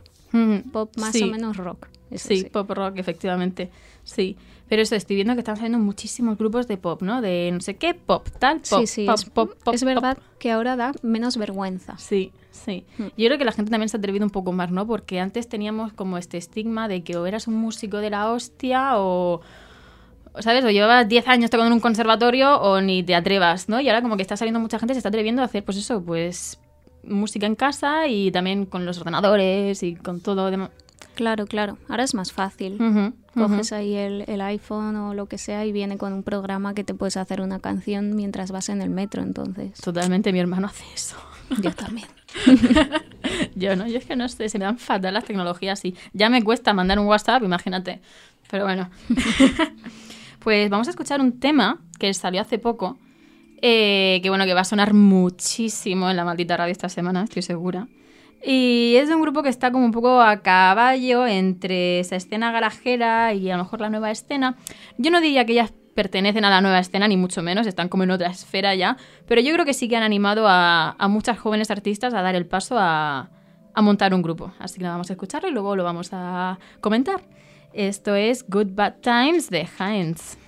pop 0.70 0.90
más 0.98 1.12
Sí. 1.12 1.22
o 1.22 1.26
menos 1.28 1.56
rock. 1.56 1.86
eso 2.10 2.28
Sí, 2.28 2.44
pop 2.52 2.68
rock, 2.70 2.98
efectivamente. 2.98 3.70
Sí. 4.04 4.36
Pero 4.68 4.82
eso, 4.82 4.96
estoy 4.96 5.16
viendo 5.16 5.34
que 5.34 5.40
están 5.40 5.56
saliendo 5.56 5.78
muchísimos 5.78 6.36
grupos 6.38 6.66
de 6.66 6.76
pop, 6.76 7.00
¿no? 7.02 7.20
De 7.20 7.50
no 7.52 7.60
sé 7.60 7.76
qué, 7.76 7.94
pop, 7.94 8.28
tal, 8.38 8.60
pop, 8.68 8.80
Sí, 8.80 8.86
sí, 8.86 9.06
pop, 9.06 9.14
es, 9.14 9.24
pop, 9.26 9.54
pop, 9.62 9.74
es 9.74 9.82
pop. 9.82 9.86
verdad 9.88 10.18
que 10.38 10.50
ahora 10.50 10.76
da 10.76 10.92
menos 11.02 11.36
vergüenza. 11.36 11.96
Sí, 11.98 12.32
sí. 12.50 12.84
Mm. 12.98 13.04
Yo 13.16 13.26
creo 13.26 13.38
que 13.38 13.44
la 13.44 13.52
gente 13.52 13.70
también 13.70 13.88
se 13.88 13.96
ha 13.96 13.98
atrevido 13.98 14.24
un 14.24 14.30
poco 14.30 14.52
más, 14.52 14.72
¿no? 14.72 14.86
Porque 14.86 15.20
antes 15.20 15.48
teníamos 15.48 15.92
como 15.92 16.18
este 16.18 16.36
estigma 16.36 16.88
de 16.88 17.04
que 17.04 17.16
o 17.16 17.26
eras 17.26 17.46
un 17.46 17.54
músico 17.54 17.98
de 17.98 18.10
la 18.10 18.30
hostia 18.32 18.98
o... 18.98 19.40
¿Sabes? 20.40 20.64
O 20.64 20.70
llevabas 20.70 21.08
10 21.08 21.28
años 21.28 21.48
tocando 21.50 21.68
en 21.68 21.72
un 21.72 21.80
conservatorio 21.80 22.60
o 22.60 22.80
ni 22.82 23.02
te 23.02 23.14
atrevas, 23.14 23.70
¿no? 23.70 23.80
Y 23.80 23.88
ahora 23.88 24.02
como 24.02 24.16
que 24.16 24.22
está 24.22 24.36
saliendo 24.36 24.60
mucha 24.60 24.78
gente, 24.78 24.92
se 24.92 24.98
está 24.98 25.08
atreviendo 25.08 25.40
a 25.40 25.46
hacer, 25.46 25.64
pues 25.64 25.78
eso, 25.78 26.02
pues 26.02 26.58
música 27.04 27.46
en 27.46 27.54
casa 27.54 28.06
y 28.08 28.30
también 28.32 28.66
con 28.66 28.84
los 28.84 28.98
ordenadores 28.98 29.82
y 29.82 29.94
con 29.94 30.20
todo 30.20 30.50
demás. 30.50 30.70
Claro, 31.16 31.46
claro, 31.46 31.78
ahora 31.88 32.04
es 32.04 32.14
más 32.14 32.30
fácil. 32.32 32.78
Coges 33.34 33.72
ahí 33.72 33.94
el, 33.94 34.24
el 34.28 34.40
iPhone 34.42 34.96
o 34.96 35.14
lo 35.14 35.26
que 35.26 35.38
sea 35.38 35.64
y 35.64 35.72
viene 35.72 35.96
con 35.98 36.12
un 36.12 36.22
programa 36.22 36.74
que 36.74 36.84
te 36.84 36.94
puedes 36.94 37.16
hacer 37.16 37.40
una 37.40 37.58
canción 37.58 38.14
mientras 38.14 38.50
vas 38.52 38.68
en 38.68 38.80
el 38.82 38.90
metro, 38.90 39.22
entonces 39.22 39.80
Totalmente, 39.80 40.32
mi 40.32 40.38
hermano 40.40 40.68
hace 40.68 40.84
eso. 40.94 41.16
yo 41.60 41.72
también. 41.72 42.06
Yo 43.54 43.74
no, 43.74 43.86
yo 43.88 43.98
es 43.98 44.04
que 44.04 44.14
no 44.14 44.28
sé, 44.28 44.48
se 44.48 44.58
me 44.58 44.66
dan 44.66 44.78
fatal 44.78 45.14
las 45.14 45.24
tecnologías 45.24 45.84
y 45.84 45.96
ya 46.12 46.28
me 46.28 46.42
cuesta 46.44 46.72
mandar 46.74 46.98
un 46.98 47.06
WhatsApp, 47.06 47.42
imagínate. 47.42 48.00
Pero 48.50 48.64
bueno. 48.64 48.90
pues 50.40 50.70
vamos 50.70 50.86
a 50.86 50.90
escuchar 50.90 51.20
un 51.20 51.40
tema 51.40 51.80
que 51.98 52.12
salió 52.14 52.40
hace 52.40 52.58
poco, 52.58 52.98
eh, 53.62 54.20
que 54.22 54.28
bueno, 54.28 54.44
que 54.44 54.54
va 54.54 54.60
a 54.60 54.64
sonar 54.64 54.92
muchísimo 54.94 56.10
en 56.10 56.16
la 56.16 56.24
maldita 56.24 56.56
radio 56.56 56.72
esta 56.72 56.88
semana, 56.88 57.24
estoy 57.24 57.42
segura. 57.42 57.88
Y 58.44 58.94
es 58.96 59.08
de 59.08 59.14
un 59.14 59.22
grupo 59.22 59.42
que 59.42 59.48
está 59.48 59.72
como 59.72 59.84
un 59.84 59.92
poco 59.92 60.20
a 60.20 60.40
caballo 60.42 61.26
entre 61.26 62.00
esa 62.00 62.16
escena 62.16 62.52
garajera 62.52 63.34
y 63.34 63.50
a 63.50 63.56
lo 63.56 63.64
mejor 63.64 63.80
la 63.80 63.90
nueva 63.90 64.10
escena. 64.10 64.56
Yo 64.98 65.10
no 65.10 65.20
diría 65.20 65.44
que 65.44 65.52
ellas 65.52 65.72
pertenecen 65.94 66.44
a 66.44 66.50
la 66.50 66.60
nueva 66.60 66.78
escena, 66.78 67.08
ni 67.08 67.16
mucho 67.16 67.42
menos, 67.42 67.66
están 67.66 67.88
como 67.88 68.04
en 68.04 68.10
otra 68.10 68.28
esfera 68.28 68.74
ya, 68.74 68.98
pero 69.26 69.40
yo 69.40 69.52
creo 69.54 69.64
que 69.64 69.72
sí 69.74 69.88
que 69.88 69.96
han 69.96 70.02
animado 70.02 70.46
a, 70.46 70.94
a 70.98 71.08
muchas 71.08 71.38
jóvenes 71.38 71.70
artistas 71.70 72.14
a 72.14 72.22
dar 72.22 72.34
el 72.34 72.46
paso 72.46 72.76
a, 72.78 73.30
a 73.74 73.82
montar 73.82 74.14
un 74.14 74.22
grupo. 74.22 74.52
Así 74.58 74.78
que 74.78 74.84
vamos 74.84 75.10
a 75.10 75.14
escucharlo 75.14 75.48
y 75.48 75.52
luego 75.52 75.74
lo 75.74 75.84
vamos 75.84 76.10
a 76.12 76.58
comentar. 76.80 77.22
Esto 77.72 78.14
es 78.14 78.48
Good 78.48 78.74
Bad 78.74 78.96
Times 79.02 79.50
de 79.50 79.66
Heinz. 79.78 80.45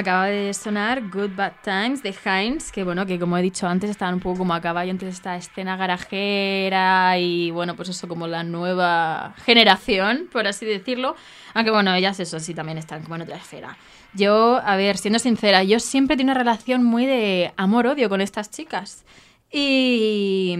Acaba 0.00 0.28
de 0.28 0.54
sonar 0.54 1.10
Good 1.10 1.36
Bad 1.36 1.52
Times 1.62 2.02
de 2.02 2.14
Heinz, 2.24 2.72
que 2.72 2.84
bueno, 2.84 3.04
que 3.04 3.18
como 3.18 3.36
he 3.36 3.42
dicho 3.42 3.68
antes, 3.68 3.90
estaban 3.90 4.14
un 4.14 4.20
poco 4.20 4.38
como 4.38 4.54
a 4.54 4.60
caballo 4.62 4.90
entre 4.90 5.10
esta 5.10 5.36
escena 5.36 5.76
garajera 5.76 7.18
y 7.18 7.50
bueno, 7.50 7.76
pues 7.76 7.90
eso 7.90 8.08
como 8.08 8.26
la 8.26 8.42
nueva 8.42 9.34
generación, 9.44 10.30
por 10.32 10.46
así 10.46 10.64
decirlo. 10.64 11.16
Aunque 11.52 11.70
bueno, 11.70 11.92
ellas 11.92 12.18
eso 12.18 12.40
sí 12.40 12.54
también 12.54 12.78
están 12.78 13.02
como 13.02 13.16
en 13.16 13.22
otra 13.22 13.36
esfera. 13.36 13.76
Yo, 14.14 14.62
a 14.64 14.74
ver, 14.76 14.96
siendo 14.96 15.18
sincera, 15.18 15.64
yo 15.64 15.78
siempre 15.78 16.14
he 16.14 16.16
tenido 16.16 16.32
una 16.32 16.38
relación 16.38 16.82
muy 16.82 17.04
de 17.04 17.52
amor-odio 17.58 18.08
con 18.08 18.22
estas 18.22 18.50
chicas. 18.50 19.04
Y, 19.52 20.56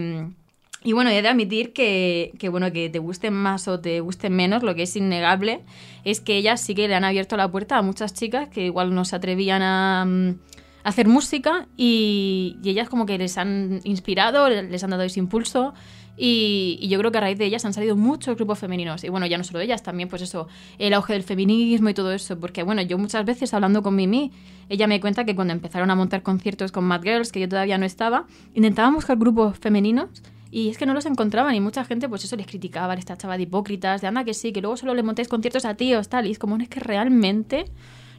y 0.83 0.93
bueno, 0.93 1.09
he 1.11 1.21
de 1.21 1.27
admitir 1.27 1.73
que, 1.73 2.33
que, 2.39 2.49
bueno, 2.49 2.71
que 2.71 2.89
te 2.89 2.99
gusten 2.99 3.33
más 3.33 3.67
o 3.67 3.79
te 3.79 3.99
gusten 3.99 4.35
menos, 4.35 4.63
lo 4.63 4.73
que 4.73 4.83
es 4.83 4.95
innegable 4.95 5.61
es 6.03 6.21
que 6.21 6.37
ellas 6.37 6.59
sí 6.61 6.73
que 6.73 6.87
le 6.87 6.95
han 6.95 7.03
abierto 7.03 7.37
la 7.37 7.51
puerta 7.51 7.77
a 7.77 7.81
muchas 7.81 8.13
chicas 8.13 8.49
que 8.49 8.65
igual 8.65 8.93
no 8.95 9.05
se 9.05 9.15
atrevían 9.15 9.61
a, 9.61 10.05
mm, 10.05 10.35
hacer 10.83 11.07
música 11.07 11.67
y, 11.77 12.57
y 12.63 12.69
ellas 12.69 12.89
como 12.89 13.05
que 13.05 13.17
les 13.17 13.37
han 13.37 13.81
inspirado, 13.83 14.49
les 14.49 14.83
han 14.83 14.89
dado 14.89 15.03
ese 15.03 15.19
impulso 15.19 15.73
y, 16.17 16.77
y 16.81 16.87
yo 16.87 16.99
creo 16.99 17.11
que 17.11 17.17
a 17.17 17.21
raíz 17.21 17.37
de 17.37 17.45
ellas 17.45 17.63
han 17.65 17.73
salido 17.73 17.95
muchos 17.95 18.35
grupos 18.35 18.59
femeninos. 18.59 19.03
Y 19.03 19.09
bueno, 19.09 19.25
ya 19.25 19.37
no 19.37 19.43
solo 19.43 19.59
ellas, 19.59 19.81
también 19.81 20.09
pues 20.09 20.21
eso, 20.21 20.47
el 20.77 20.93
auge 20.93 21.13
del 21.13 21.23
feminismo 21.23 21.89
y 21.89 21.93
todo 21.93 22.11
eso. 22.11 22.39
Porque 22.39 22.63
bueno, 22.63 22.81
yo 22.81 22.97
muchas 22.97 23.25
veces 23.25 23.53
hablando 23.53 23.81
con 23.81 23.95
Mimi, 23.95 24.31
ella 24.69 24.87
me 24.87 24.99
cuenta 24.99 25.25
que 25.25 25.35
cuando 25.35 25.53
empezaron 25.53 25.89
a 25.89 25.95
montar 25.95 26.21
conciertos 26.21 26.71
con 26.71 26.83
Mad 26.83 27.01
Girls, 27.01 27.31
que 27.31 27.39
yo 27.39 27.49
todavía 27.49 27.77
no 27.77 27.85
estaba, 27.85 28.25
intentaban 28.53 28.93
buscar 28.93 29.17
grupos 29.17 29.57
femeninos 29.57 30.09
y 30.51 30.69
es 30.69 30.77
que 30.77 30.85
no 30.85 30.93
los 30.93 31.05
encontraban 31.05 31.55
y 31.55 31.61
mucha 31.61 31.85
gente 31.85 32.09
pues 32.09 32.25
eso 32.25 32.35
les 32.35 32.45
criticaba, 32.45 32.93
les 32.93 33.05
tachaba 33.05 33.37
de 33.37 33.43
hipócritas, 33.43 34.01
de 34.01 34.07
anda 34.07 34.25
que 34.25 34.33
sí, 34.33 34.51
que 34.51 34.59
luego 34.59 34.75
solo 34.75 34.93
le 34.93 35.01
montáis 35.01 35.29
conciertos 35.29 35.63
a 35.63 35.75
tíos, 35.75 36.09
tal. 36.09 36.27
Y 36.27 36.31
es 36.31 36.39
como, 36.39 36.57
es 36.57 36.67
que 36.67 36.81
realmente 36.81 37.65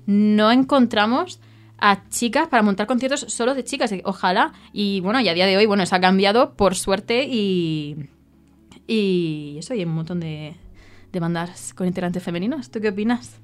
no 0.06 0.50
encontramos 0.50 1.40
a 1.76 2.08
chicas 2.08 2.48
para 2.48 2.62
montar 2.62 2.86
conciertos 2.86 3.26
solo 3.28 3.54
de 3.54 3.64
chicas. 3.64 3.92
Ojalá. 4.04 4.54
Y 4.72 5.00
bueno, 5.00 5.20
y 5.20 5.28
a 5.28 5.34
día 5.34 5.44
de 5.44 5.58
hoy, 5.58 5.66
bueno, 5.66 5.84
se 5.84 5.94
ha 5.94 6.00
cambiado 6.00 6.54
por 6.54 6.74
suerte 6.74 7.26
y. 7.30 8.08
Y 8.86 9.56
eso, 9.58 9.74
y 9.74 9.80
hay 9.80 9.84
un 9.84 9.94
montón 9.94 10.18
de, 10.18 10.56
de 11.12 11.20
bandas 11.20 11.74
con 11.74 11.86
integrantes 11.86 12.22
femeninos. 12.22 12.70
¿Tú 12.70 12.80
qué 12.80 12.88
opinas? 12.88 13.38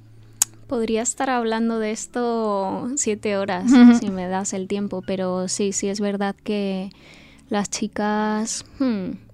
Podría 0.67 1.03
estar 1.03 1.31
hablando 1.31 1.79
de 1.79 1.93
esto 1.93 2.89
siete 2.97 3.37
horas 3.37 3.71
si 4.01 4.11
me 4.11 4.29
das 4.29 4.53
el 4.53 4.67
tiempo, 4.67 5.03
pero 5.07 5.49
sí, 5.49 5.73
sí 5.73 5.89
es 5.89 6.01
verdad 6.01 6.35
que 6.43 6.91
las 7.49 7.71
chicas... 7.71 8.65
Hmm, 8.79 9.29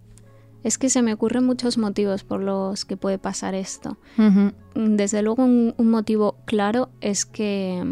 es 0.64 0.78
que 0.78 0.88
se 0.88 1.02
me 1.02 1.12
ocurren 1.12 1.44
muchos 1.44 1.76
motivos 1.76 2.24
por 2.24 2.40
los 2.40 2.86
que 2.86 2.96
puede 2.96 3.18
pasar 3.18 3.54
esto. 3.54 3.98
Desde 4.74 5.22
luego 5.22 5.44
un, 5.44 5.74
motivo 5.78 6.36
claro 6.46 6.88
es 7.02 7.26
que, 7.26 7.84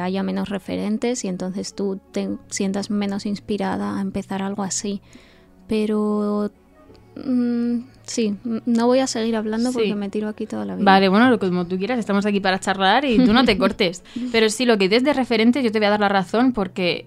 haya 0.00 0.22
menos 0.22 0.50
referentes 0.50 1.24
y 1.24 1.28
entonces 1.28 1.74
tú 1.74 1.98
te 2.12 2.28
sientas 2.48 2.90
menos 2.90 3.24
inspirada 3.24 3.98
a 3.98 4.02
empezar 4.02 4.42
algo 4.42 4.62
así. 4.62 5.00
Pero 5.66 6.52
mm, 7.16 7.78
sí, 8.02 8.36
no 8.66 8.86
voy 8.86 8.98
a 8.98 9.06
seguir 9.06 9.34
hablando 9.34 9.72
porque 9.72 9.94
me 9.94 10.10
tiro 10.10 10.28
aquí 10.28 10.44
toda 10.44 10.66
la 10.66 10.76
vida. 10.76 10.84
Vale, 10.84 11.08
bueno, 11.08 11.30
lo 11.30 11.38
como 11.38 11.66
tú 11.66 11.78
quieras, 11.78 11.98
estamos 11.98 12.26
aquí 12.26 12.38
para 12.38 12.60
charlar 12.60 13.06
y 13.06 13.16
tú 13.16 13.32
no 13.32 13.46
te 13.46 13.56
cortes. 13.58 14.04
Pero 14.30 14.50
sí, 14.50 14.66
lo 14.66 14.76
que 14.76 14.90
dices 14.90 15.04
de 15.04 15.14
referentes 15.14 15.64
yo 15.64 15.72
te 15.72 15.78
voy 15.78 15.86
a 15.86 15.90
dar 15.90 16.00
la 16.00 16.10
razón 16.10 16.52
porque 16.52 17.06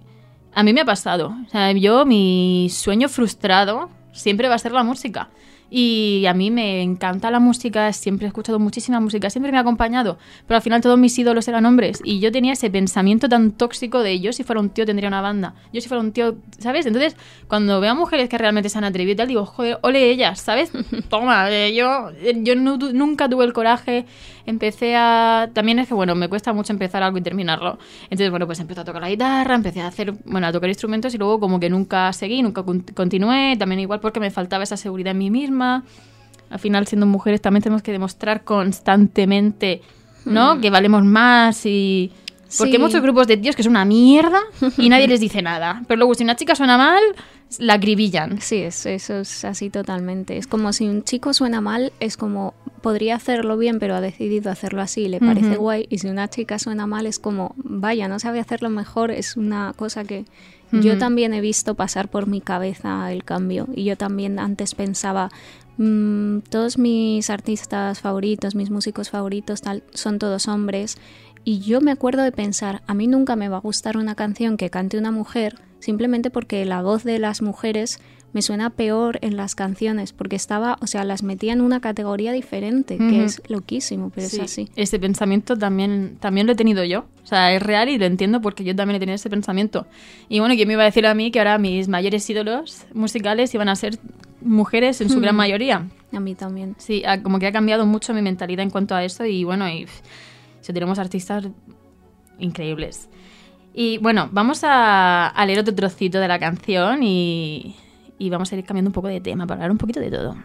a 0.58 0.64
mí 0.64 0.74
me 0.74 0.82
ha 0.82 0.86
pasado. 0.86 1.36
O 1.46 1.50
sea, 1.52 1.72
yo 1.74 2.04
mi 2.04 2.68
sueño 2.72 3.10
frustrado 3.10 3.92
siempre 4.12 4.50
va 4.50 4.56
a 4.56 4.58
ser 4.58 4.72
la 4.72 4.82
música. 4.82 5.30
Y 5.70 6.26
a 6.28 6.34
mí 6.34 6.50
me 6.50 6.82
encanta 6.82 7.30
la 7.30 7.40
música, 7.40 7.94
siempre 7.94 8.26
he 8.26 8.30
escuchado 8.30 8.58
muchísima 8.58 9.00
música, 9.00 9.30
siempre 9.30 9.52
me 9.52 9.60
ha 9.60 9.62
acompañado, 9.62 10.18
pero 10.48 10.56
al 10.56 10.62
final 10.62 10.82
todos 10.82 10.98
mis 10.98 11.20
ídolos 11.20 11.48
eran 11.50 11.66
hombres 11.66 12.00
y 12.06 12.20
yo 12.22 12.32
tenía 12.32 12.54
ese 12.54 12.70
pensamiento 12.70 13.28
tan 13.28 13.52
tóxico 13.52 14.02
de 14.02 14.22
yo 14.22 14.32
si 14.32 14.46
fuera 14.46 14.62
un 14.62 14.70
tío 14.70 14.86
tendría 14.86 15.10
una 15.10 15.20
banda, 15.20 15.56
yo 15.74 15.82
si 15.82 15.90
fuera 15.90 16.02
un 16.02 16.14
tío, 16.14 16.38
¿sabes? 16.58 16.86
Entonces, 16.86 17.18
cuando 17.50 17.82
veo 17.82 17.92
a 17.92 17.96
mujeres 17.96 18.30
que 18.30 18.38
realmente 18.38 18.70
se 18.70 18.78
han 18.78 18.86
atrevido 18.86 19.12
y 19.12 19.16
tal, 19.18 19.28
digo, 19.28 19.46
joder, 19.46 19.78
ole 19.82 20.10
ellas, 20.10 20.40
¿sabes? 20.40 20.72
Toma, 21.10 21.52
eh, 21.52 21.76
yo, 21.76 22.12
yo 22.44 22.56
nunca 22.56 23.28
tuve 23.28 23.44
el 23.44 23.52
coraje 23.52 24.06
empecé 24.48 24.96
a... 24.96 25.50
También 25.54 25.78
es 25.78 25.88
que, 25.88 25.94
bueno, 25.94 26.16
me 26.16 26.28
cuesta 26.28 26.54
mucho 26.54 26.74
empezar 26.74 27.04
algo 27.04 27.20
y 27.20 27.22
terminarlo. 27.22 27.78
Entonces, 28.04 28.32
bueno, 28.32 28.48
pues 28.48 28.60
empecé 28.60 28.82
a 28.82 28.84
tocar 28.84 29.02
la 29.02 29.10
guitarra, 29.10 29.54
empecé 29.54 29.82
a 29.82 29.88
hacer, 29.88 30.14
bueno, 30.26 30.48
a 30.48 30.52
tocar 30.52 30.70
instrumentos 30.70 31.14
y 31.14 31.18
luego 31.20 31.40
como 31.40 31.60
que 31.60 31.70
nunca 31.70 32.12
seguí, 32.14 32.42
nunca 32.42 32.64
continué, 32.64 33.56
también 33.58 33.82
igual 33.82 34.00
porque 34.00 34.20
me 34.20 34.32
faltaba 34.32 34.64
esa 34.64 34.78
seguridad 34.78 35.12
en 35.12 35.20
mí 35.20 35.30
misma. 35.30 35.84
Al 36.50 36.60
final, 36.60 36.88
siendo 36.88 37.06
mujeres, 37.06 37.42
también 37.42 37.62
tenemos 37.62 37.84
que 37.84 37.92
demostrar 37.92 38.44
constantemente, 38.44 39.82
¿no? 40.26 40.56
Mm. 40.56 40.62
Que 40.62 40.70
valemos 40.70 41.04
más 41.04 41.66
y... 41.66 42.12
Porque 42.58 42.74
hay 42.74 42.80
muchos 42.80 43.02
grupos 43.02 43.28
de 43.28 43.38
tíos 43.38 43.56
que 43.56 43.64
son 43.64 43.72
una 43.72 43.86
mierda 43.86 44.40
y 44.78 44.90
nadie 44.90 45.08
les 45.08 45.20
dice 45.20 45.42
nada. 45.42 45.84
Pero 45.88 45.98
luego, 46.00 46.14
si 46.16 46.24
una 46.24 46.36
chica 46.36 46.56
suena 46.56 46.78
mal, 46.78 47.02
la 47.60 47.74
acribillan. 47.74 48.42
Sí, 48.42 48.58
eso 48.58 48.90
es 48.90 49.46
así 49.46 49.70
totalmente. 49.70 50.38
Es 50.38 50.48
como 50.48 50.74
si 50.74 50.88
un 50.88 51.04
chico 51.04 51.34
suena 51.34 51.62
mal, 51.62 51.94
es 52.00 52.18
como, 52.18 52.54
podría 52.82 53.16
hacerlo 53.16 53.58
bien, 53.58 53.80
pero 53.80 53.96
ha 53.96 54.02
decidido 54.02 54.52
hacerlo 54.52 54.82
así 54.82 55.08
le 55.08 55.20
parece 55.20 55.56
guay. 55.58 55.88
Y 55.90 56.00
si 56.00 56.08
una 56.08 56.30
chica 56.30 56.60
suena 56.60 56.88
mal, 56.88 57.06
es 57.06 57.20
como, 57.20 57.54
vaya, 57.58 58.08
no 58.08 58.20
sabe 58.20 58.40
hacerlo 58.40 58.70
mejor. 58.70 59.12
Es 59.12 59.38
una 59.38 59.74
cosa 59.76 60.04
que 60.04 60.26
yo 60.72 60.98
también 60.98 61.34
he 61.34 61.42
visto 61.42 61.76
pasar 61.76 62.10
por 62.10 62.28
mi 62.28 62.42
cabeza 62.42 63.12
el 63.12 63.24
cambio. 63.24 63.68
Y 63.74 63.86
yo 63.86 63.96
también 63.96 64.40
antes 64.40 64.76
pensaba, 64.76 65.30
mm, 65.78 66.40
todos 66.50 66.78
mis 66.78 67.30
artistas 67.30 68.02
favoritos, 68.02 68.56
mis 68.56 68.70
músicos 68.70 69.10
favoritos, 69.10 69.62
tal, 69.62 69.84
son 69.94 70.20
todos 70.20 70.48
hombres. 70.48 70.98
Y 71.48 71.60
yo 71.60 71.80
me 71.80 71.92
acuerdo 71.92 72.24
de 72.24 72.34
pensar, 72.34 72.82
a 72.88 72.94
mí 72.94 73.08
nunca 73.08 73.38
me 73.38 73.48
va 73.48 73.56
a 73.56 73.62
gustar 73.62 73.96
una 73.96 74.16
canción 74.16 74.58
que 74.58 74.70
cante 74.70 74.98
una 74.98 75.12
mujer, 75.12 75.56
simplemente 75.80 76.30
porque 76.30 76.66
la 76.66 76.82
voz 76.82 77.06
de 77.06 77.20
las 77.20 77.42
mujeres 77.42 78.02
me 78.34 78.42
suena 78.42 78.70
peor 78.70 79.18
en 79.22 79.38
las 79.38 79.56
canciones, 79.56 80.12
porque 80.12 80.36
estaba, 80.36 80.78
o 80.82 80.88
sea, 80.88 81.06
las 81.06 81.24
metía 81.24 81.54
en 81.54 81.62
una 81.62 81.80
categoría 81.80 82.34
diferente, 82.34 82.98
que 82.98 83.24
es 83.24 83.42
loquísimo, 83.48 84.12
pero 84.14 84.28
es 84.28 84.38
así. 84.38 84.68
Ese 84.76 85.00
pensamiento 85.00 85.56
también, 85.56 86.18
también 86.20 86.48
lo 86.48 86.52
he 86.52 86.58
tenido 86.58 86.84
yo. 86.84 87.06
O 87.24 87.26
sea, 87.26 87.54
es 87.54 87.64
real 87.64 87.88
y 87.88 87.98
lo 87.98 88.04
entiendo 88.04 88.42
porque 88.42 88.66
yo 88.66 88.76
también 88.76 88.98
he 88.98 89.00
tenido 89.00 89.16
ese 89.16 89.30
pensamiento. 89.30 89.88
Y 90.28 90.40
bueno, 90.40 90.54
¿quién 90.56 90.68
me 90.68 90.74
iba 90.74 90.84
a 90.84 90.88
decir 90.88 91.08
a 91.08 91.14
mí 91.14 91.32
que 91.32 91.40
ahora 91.40 91.58
mis 91.60 91.88
mayores 91.88 92.30
ídolos 92.30 92.88
musicales 92.94 93.54
iban 93.56 93.70
a 93.70 93.78
ser 93.78 93.98
mujeres 94.42 95.00
en 95.00 95.10
su 95.10 95.22
gran 95.22 95.38
mayoría? 95.38 95.88
A 96.12 96.20
mí 96.20 96.36
también. 96.36 96.76
Sí, 96.78 97.04
como 97.24 97.40
que 97.40 97.48
ha 97.48 97.54
cambiado 97.54 97.86
mucho 97.86 98.14
mi 98.14 98.22
mentalidad 98.22 98.64
en 98.64 98.70
cuanto 98.70 98.96
a 98.96 99.06
eso 99.06 99.24
y 99.26 99.46
bueno, 99.46 99.70
y, 99.70 99.88
si 100.68 100.74
tenemos 100.74 101.00
artistas 101.00 101.48
increíbles. 102.40 103.10
Y 103.74 104.00
bueno, 104.00 104.28
vamos 104.34 104.64
a, 104.64 105.28
a 105.28 105.46
leer 105.46 105.60
otro 105.60 105.74
trocito 105.74 106.20
de 106.20 106.28
la 106.28 106.40
canción 106.40 107.04
y, 107.04 107.76
y 108.20 108.30
vamos 108.30 108.52
a 108.52 108.56
ir 108.58 108.66
cambiando 108.66 108.90
un 108.90 108.94
poco 108.94 109.08
de 109.08 109.22
tema 109.22 109.48
para 109.48 109.60
hablar 109.60 109.72
un 109.72 109.78
poquito 109.78 110.02
de 110.02 110.12
todo. 110.12 110.36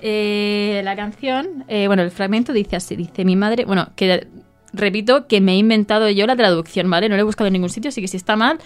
Eh, 0.00 0.80
la 0.84 0.96
canción, 0.96 1.64
eh, 1.68 1.86
bueno, 1.86 2.02
el 2.02 2.10
fragmento 2.10 2.52
dice 2.52 2.74
así, 2.74 2.96
dice 2.96 3.24
mi 3.24 3.36
madre, 3.36 3.64
bueno, 3.64 3.90
que 3.94 4.26
repito 4.72 5.28
que 5.28 5.40
me 5.40 5.52
he 5.52 5.58
inventado 5.58 6.10
yo 6.10 6.26
la 6.26 6.34
traducción, 6.34 6.90
¿vale? 6.90 7.08
No 7.08 7.14
lo 7.14 7.20
he 7.20 7.24
buscado 7.24 7.46
en 7.46 7.52
ningún 7.52 7.70
sitio, 7.70 7.90
así 7.90 8.00
que 8.00 8.08
si 8.08 8.16
está 8.16 8.34
mal, 8.34 8.58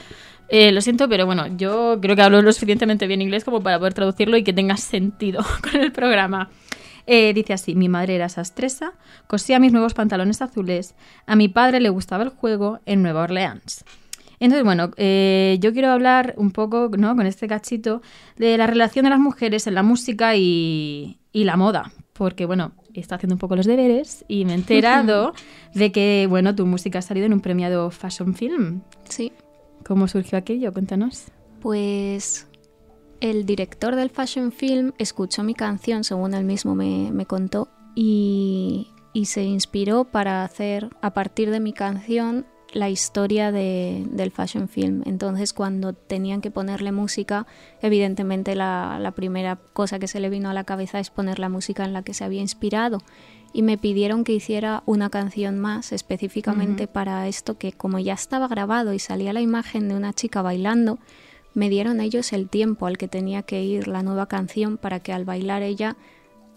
eh, 0.49 0.73
lo 0.73 0.81
siento, 0.81 1.09
pero 1.09 1.27
bueno, 1.27 1.47
yo 1.59 1.99
creo 2.01 2.16
que 2.16 2.23
hablo 2.23 2.40
lo 2.40 2.53
suficientemente 2.53 3.07
bien 3.07 3.21
inglés 3.21 3.45
como 3.45 3.62
para 3.62 3.79
poder 3.79 3.93
traducirlo 3.93 4.38
y 4.38 4.43
que 4.43 4.55
tenga 4.55 4.79
sentido 4.79 5.45
con 5.62 5.81
el 5.81 5.93
programa. 5.93 6.49
Dice 7.35 7.53
así, 7.53 7.75
mi 7.75 7.88
madre 7.88 8.14
era 8.14 8.29
sastresa, 8.29 8.92
cosía 9.27 9.59
mis 9.59 9.73
nuevos 9.73 9.94
pantalones 9.94 10.42
azules, 10.42 10.94
a 11.27 11.35
mi 11.37 11.49
padre 11.49 11.81
le 11.81 11.88
gustaba 11.88 12.23
el 12.23 12.31
juego 12.31 12.81
en 12.87 13.03
Nueva 13.03 13.23
Orleans. 13.23 13.85
Entonces, 14.40 14.64
bueno, 14.64 14.90
eh, 14.96 15.59
yo 15.61 15.73
quiero 15.75 15.90
hablar 15.90 16.35
un 16.38 16.51
poco, 16.51 16.90
¿no? 16.96 17.14
Con 17.14 17.27
este 17.27 17.46
cachito 17.46 18.01
de 18.38 18.57
la 18.57 18.66
relación 18.66 19.05
de 19.05 19.11
las 19.11 19.20
mujeres 19.20 19.66
en 19.66 19.75
la 19.75 19.83
música 19.83 20.35
y, 20.35 21.18
la 21.33 21.57
moda. 21.57 21.92
Porque, 22.14 22.46
bueno, 22.46 22.73
está 22.94 23.16
haciendo 23.16 23.35
un 23.35 23.38
poco 23.38 23.55
los 23.55 23.66
deberes 23.66 24.25
y 24.29 24.46
me 24.46 24.53
he 24.53 24.55
enterado 24.57 25.35
de 25.75 25.92
que, 25.92 26.27
bueno, 26.29 26.55
tu 26.55 26.64
música 26.64 27.01
ha 27.01 27.03
salido 27.03 27.27
en 27.27 27.35
un 27.35 27.40
premiado 27.40 27.90
Fashion 27.90 28.35
Film. 28.35 28.81
Sí. 29.09 29.31
¿Cómo 29.85 30.09
surgió 30.09 30.38
aquello? 30.38 30.73
Cuéntanos. 30.73 31.27
Pues 31.61 32.46
el 33.20 33.46
director 33.46 33.96
del 33.96 34.11
Fashion 34.11 34.52
Film 34.52 34.92
escuchó 34.98 35.42
mi 35.42 35.54
canción, 35.54 36.04
según 36.04 36.35
él 36.35 36.44
mismo 36.44 36.74
me, 36.74 37.11
me 37.12 37.26
contó, 37.26 37.68
y, 37.94 38.88
y, 39.12 39.26
se 39.26 39.42
inspiró 39.42 40.04
para 40.04 40.44
hacer, 40.44 40.90
a 41.02 41.12
partir 41.12 41.50
de 41.50 41.61
mi 41.61 41.72
canción, 41.72 42.46
la 42.72 42.88
historia 42.88 43.52
de, 43.52 44.06
del 44.11 44.30
fashion 44.30 44.68
film. 44.68 45.02
Entonces, 45.04 45.52
cuando 45.52 45.92
tenían 45.92 46.40
que 46.40 46.50
ponerle 46.50 46.92
música, 46.92 47.46
evidentemente 47.83 48.54
la, 48.54 48.98
la, 49.00 49.11
primera 49.12 49.56
cosa 49.72 49.98
que 49.98 50.06
se 50.06 50.20
le 50.20 50.30
vino 50.30 50.50
a 50.50 50.54
la 50.54 50.64
cabeza 50.64 51.00
es 51.00 51.11
poner 51.11 51.38
la 51.38 51.48
música 51.48 51.85
en 51.85 51.92
la 51.92 52.02
que 52.02 52.14
se 52.14 52.24
había 52.24 52.40
inspirado. 52.40 52.98
Y 53.52 53.62
me 53.62 53.78
pidieron 53.78 54.22
que 54.22 54.33
hiciera 54.33 54.85
una 54.87 55.11
canción 55.11 55.59
más 55.59 55.92
específicamente 55.92 56.87
para 56.87 57.26
esto, 57.26 57.59
que 57.59 57.72
como 57.72 57.98
ya 57.98 58.14
estaba 58.14 58.46
grabado 58.46 58.92
y 58.92 59.00
salía 59.00 59.33
la 59.33 59.40
imagen 59.40 59.88
de 59.88 59.96
una 59.96 60.12
chica 60.12 60.40
bailando, 60.40 61.00
me 61.55 61.69
dieron 61.69 62.01
ellos 62.01 62.33
el 62.33 62.49
tiempo 62.49 62.87
al 62.87 62.99
que 62.99 63.09
tenía 63.09 63.43
que 63.43 63.63
ir 63.63 63.89
la 63.89 64.03
nueva 64.03 64.27
canción 64.27 64.77
para 64.77 65.01
que 65.01 65.13
al 65.13 65.25
bailar 65.25 65.63
ella 65.63 65.97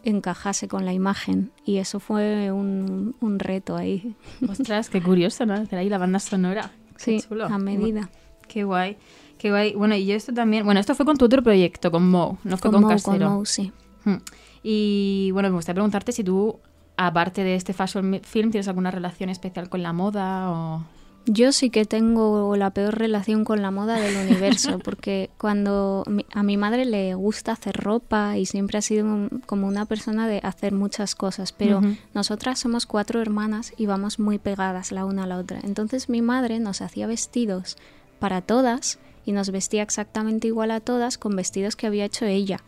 encajase 0.04 0.68
con 0.68 0.86
la 0.86 0.94
imagen 0.94 1.52
y 1.66 1.78
eso 1.78 2.00
fue 2.00 2.52
un, 2.52 3.16
un 3.20 3.40
reto 3.40 3.76
ahí. 3.76 4.16
Ostras, 4.50 4.90
qué 4.90 5.02
curioso, 5.02 5.46
¿no? 5.46 5.54
Hacer 5.54 5.80
ahí 5.80 5.90
la 5.90 5.98
banda 5.98 6.20
sonora. 6.20 6.72
sí, 6.98 7.24
a 7.50 7.58
medida. 7.58 8.10
Qué 8.48 8.64
guay, 8.64 8.98
qué 9.38 9.50
guay. 9.50 9.74
Bueno, 9.74 9.96
y 9.96 10.06
yo 10.06 10.16
esto 10.16 10.34
también, 10.34 10.66
bueno, 10.66 10.80
esto 10.80 10.96
fue 10.96 11.06
con 11.06 11.18
tu 11.18 11.26
otro 11.26 11.42
proyecto, 11.42 11.90
con 11.92 12.10
Mo, 12.10 12.38
no 12.44 12.58
fue 12.58 12.72
con, 12.72 12.82
con 12.82 12.92
Casero. 12.92 13.26
Con 13.28 13.38
Mo, 13.38 13.46
sí. 13.46 13.72
Hmm. 14.04 14.18
Y 14.62 15.32
bueno, 15.32 15.50
me 15.50 15.56
gustaría 15.56 15.76
preguntarte 15.76 16.12
si 16.12 16.24
tú, 16.24 16.60
aparte 16.98 17.44
de 17.44 17.56
este 17.56 17.74
fashion 17.74 18.22
film, 18.24 18.52
tienes 18.52 18.68
alguna 18.68 18.92
relación 18.92 19.30
especial 19.30 19.70
con 19.70 19.82
la 19.82 19.94
moda 19.94 20.50
o... 20.52 20.84
Yo 21.26 21.54
sí 21.54 21.70
que 21.70 21.86
tengo 21.86 22.56
la 22.58 22.72
peor 22.72 22.98
relación 22.98 23.46
con 23.46 23.62
la 23.62 23.72
moda 23.72 23.96
del 23.96 24.18
universo, 24.18 24.80
porque 24.84 25.30
cuando 25.38 26.04
a 26.34 26.44
mi 26.44 26.58
madre 26.58 26.84
le 26.84 27.14
gusta 27.16 27.54
hacer 27.54 27.78
ropa 27.78 28.38
y 28.38 28.46
siempre 28.46 28.78
ha 28.78 28.82
sido 28.82 29.30
como 29.46 29.68
una 29.68 29.86
persona 29.86 30.28
de 30.28 30.40
hacer 30.44 30.74
muchas 30.74 31.16
cosas, 31.16 31.54
pero 31.54 31.82
nosotras 32.14 32.60
somos 32.60 32.86
cuatro 32.86 33.22
hermanas 33.22 33.74
y 33.78 33.86
vamos 33.86 34.20
muy 34.20 34.38
pegadas 34.38 34.92
la 34.92 35.06
una 35.06 35.24
a 35.24 35.28
la 35.28 35.38
otra. 35.38 35.62
Entonces 35.64 36.10
mi 36.10 36.22
madre 36.22 36.60
nos 36.60 36.82
hacía 36.82 37.08
vestidos 37.08 37.78
para 38.20 38.42
todas 38.42 39.00
y 39.26 39.32
nos 39.32 39.50
vestía 39.52 39.84
exactamente 39.84 40.48
igual 40.48 40.72
a 40.72 40.82
todas 40.82 41.18
con 41.18 41.36
vestidos 41.36 41.78
que 41.78 41.88
había 41.88 42.06
hecho 42.06 42.26
ella. 42.26 42.60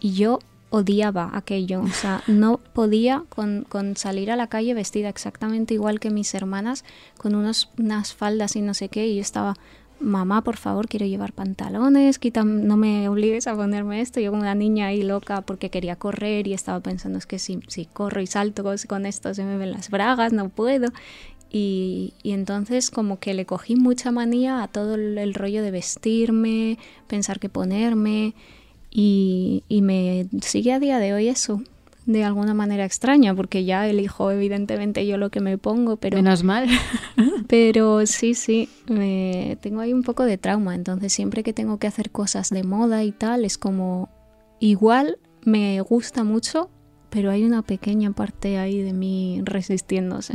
Y 0.00 0.12
yo 0.12 0.38
odiaba 0.72 1.30
aquello, 1.34 1.82
o 1.82 1.88
sea, 1.88 2.22
no 2.26 2.56
podía 2.56 3.24
con, 3.28 3.66
salir 3.94 4.30
a 4.30 4.36
la 4.36 4.46
calle 4.46 4.72
vestida 4.72 5.10
exactamente 5.10 5.74
igual 5.74 6.00
que 6.00 6.08
mis 6.08 6.34
hermanas, 6.34 6.82
con 7.18 7.34
unos, 7.34 7.68
unas 7.78 8.14
faldas 8.14 8.56
y 8.56 8.62
no 8.62 8.72
sé 8.72 8.88
qué, 8.88 9.06
y 9.06 9.16
yo 9.16 9.20
estaba, 9.20 9.54
mamá, 10.00 10.42
por 10.42 10.56
favor, 10.56 10.88
quiero 10.88 11.04
llevar 11.04 11.34
pantalones, 11.34 12.18
quita, 12.18 12.42
no 12.42 12.78
me 12.78 13.06
obligues 13.10 13.46
a 13.48 13.54
ponerme 13.54 14.00
esto, 14.00 14.18
yo 14.18 14.30
como 14.30 14.40
una 14.40 14.54
niña 14.54 14.86
ahí 14.86 15.02
loca 15.02 15.42
porque 15.42 15.68
quería 15.68 15.96
correr 15.96 16.46
y 16.46 16.54
estaba 16.54 16.80
pensando, 16.80 17.18
es 17.18 17.26
que 17.26 17.38
si, 17.38 17.60
si 17.68 17.84
corro 17.84 18.22
y 18.22 18.26
salto 18.26 18.64
con, 18.88 19.04
esto 19.04 19.34
se 19.34 19.44
me 19.44 19.58
ven 19.58 19.72
las 19.72 19.90
bragas, 19.90 20.32
no 20.32 20.48
puedo, 20.48 20.88
y, 21.50 22.14
y, 22.22 22.32
entonces 22.32 22.90
como 22.90 23.18
que 23.18 23.34
le 23.34 23.44
cogí 23.44 23.76
mucha 23.76 24.10
manía 24.10 24.62
a 24.62 24.68
todo 24.68 24.94
el 24.94 25.34
rollo 25.34 25.62
de 25.62 25.70
vestirme, 25.70 26.78
pensar 27.08 27.40
qué 27.40 27.50
ponerme, 27.50 28.34
y, 28.94 29.64
me 29.82 30.28
sigue 30.42 30.72
a 30.72 30.78
día 30.78 30.98
de 30.98 31.14
hoy 31.14 31.28
eso. 31.28 31.62
de 32.04 32.24
alguna 32.24 32.52
manera 32.52 32.84
extraña, 32.84 33.34
porque 33.34 33.64
ya 33.64 33.88
elijo 33.88 34.30
evidentemente 34.30 35.06
yo 35.06 35.16
lo 35.18 35.30
que 35.30 35.40
me 35.40 35.56
pongo, 35.56 35.96
pero... 35.96 36.16
Menos 36.16 36.42
mal. 36.42 36.68
pero 37.48 38.04
sí, 38.06 38.34
sí, 38.34 38.68
me, 38.88 39.56
tengo 39.60 39.80
ahí 39.80 39.92
un 39.92 40.02
poco 40.02 40.24
de 40.24 40.36
trauma, 40.36 40.74
entonces 40.74 41.12
siempre 41.12 41.42
que 41.42 41.52
tengo 41.52 41.78
que 41.78 41.86
hacer 41.86 42.10
cosas 42.10 42.50
de 42.50 42.64
moda 42.64 43.04
y 43.04 43.12
tal, 43.12 43.44
es 43.44 43.56
como 43.56 44.08
igual 44.58 45.18
me 45.44 45.80
gusta 45.80 46.24
mucho, 46.24 46.70
pero 47.08 47.30
hay 47.30 47.44
una 47.44 47.62
pequeña 47.62 48.10
parte 48.12 48.58
ahí 48.58 48.82
de 48.82 48.92
mí 48.92 49.40
resistiéndose. 49.44 50.34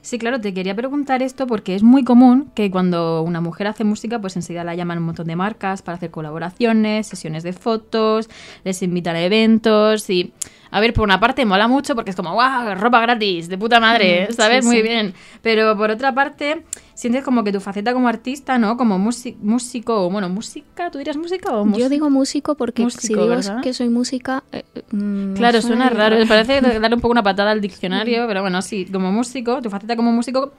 Sí, 0.00 0.18
claro, 0.18 0.40
te 0.40 0.54
quería 0.54 0.74
preguntar 0.74 1.22
esto 1.22 1.46
porque 1.46 1.74
es 1.74 1.82
muy 1.82 2.04
común 2.04 2.50
que 2.54 2.70
cuando 2.70 3.22
una 3.22 3.40
mujer 3.40 3.66
hace 3.66 3.84
música, 3.84 4.20
pues 4.20 4.36
enseguida 4.36 4.64
la 4.64 4.74
llaman 4.74 4.98
un 4.98 5.04
montón 5.04 5.26
de 5.26 5.36
marcas 5.36 5.82
para 5.82 5.96
hacer 5.96 6.10
colaboraciones, 6.10 7.06
sesiones 7.06 7.42
de 7.42 7.52
fotos, 7.52 8.28
les 8.64 8.82
invitan 8.82 9.16
a 9.16 9.22
eventos 9.22 10.08
y... 10.10 10.32
A 10.74 10.80
ver, 10.80 10.94
por 10.94 11.04
una 11.04 11.20
parte 11.20 11.44
mola 11.44 11.68
mucho 11.68 11.94
porque 11.94 12.12
es 12.12 12.16
como, 12.16 12.32
¡guau! 12.32 12.74
Ropa 12.76 12.98
gratis, 13.02 13.46
de 13.50 13.58
puta 13.58 13.78
madre, 13.78 14.32
¿sabes? 14.32 14.64
muy 14.64 14.80
bien. 14.80 15.12
Pero 15.42 15.76
por 15.76 15.90
otra 15.90 16.14
parte, 16.14 16.64
sientes 16.94 17.24
como 17.24 17.42
que 17.44 17.52
tu 17.52 17.60
faceta 17.60 17.92
como 17.92 18.08
artista, 18.08 18.58
¿no? 18.58 18.76
Como 18.76 18.98
músico, 18.98 20.10
bueno, 20.10 20.28
música, 20.28 20.90
¿tú 20.90 20.98
dirías 20.98 21.16
música 21.16 21.50
o 21.52 21.64
músico? 21.64 21.80
Yo 21.80 21.88
digo 21.88 22.10
músico 22.10 22.54
porque 22.54 22.88
si 22.90 23.08
digo 23.08 23.36
que 23.62 23.74
soy 23.74 23.88
música... 23.88 24.44
Eh, 24.52 24.62
mm, 24.92 25.34
claro, 25.34 25.60
suena, 25.62 25.90
raro, 25.90 26.16
me 26.16 26.26
parece 26.26 26.60
darle 26.60 26.94
un 26.94 27.00
poco 27.00 27.12
una 27.12 27.22
patada 27.22 27.50
al 27.50 27.60
diccionario, 27.60 28.26
pero 28.26 28.42
bueno, 28.42 28.62
sí, 28.62 28.86
como 28.90 29.10
músico, 29.10 29.31
tu 29.32 29.70
faceta 29.70 29.96
como 29.96 30.12
músico 30.12 30.52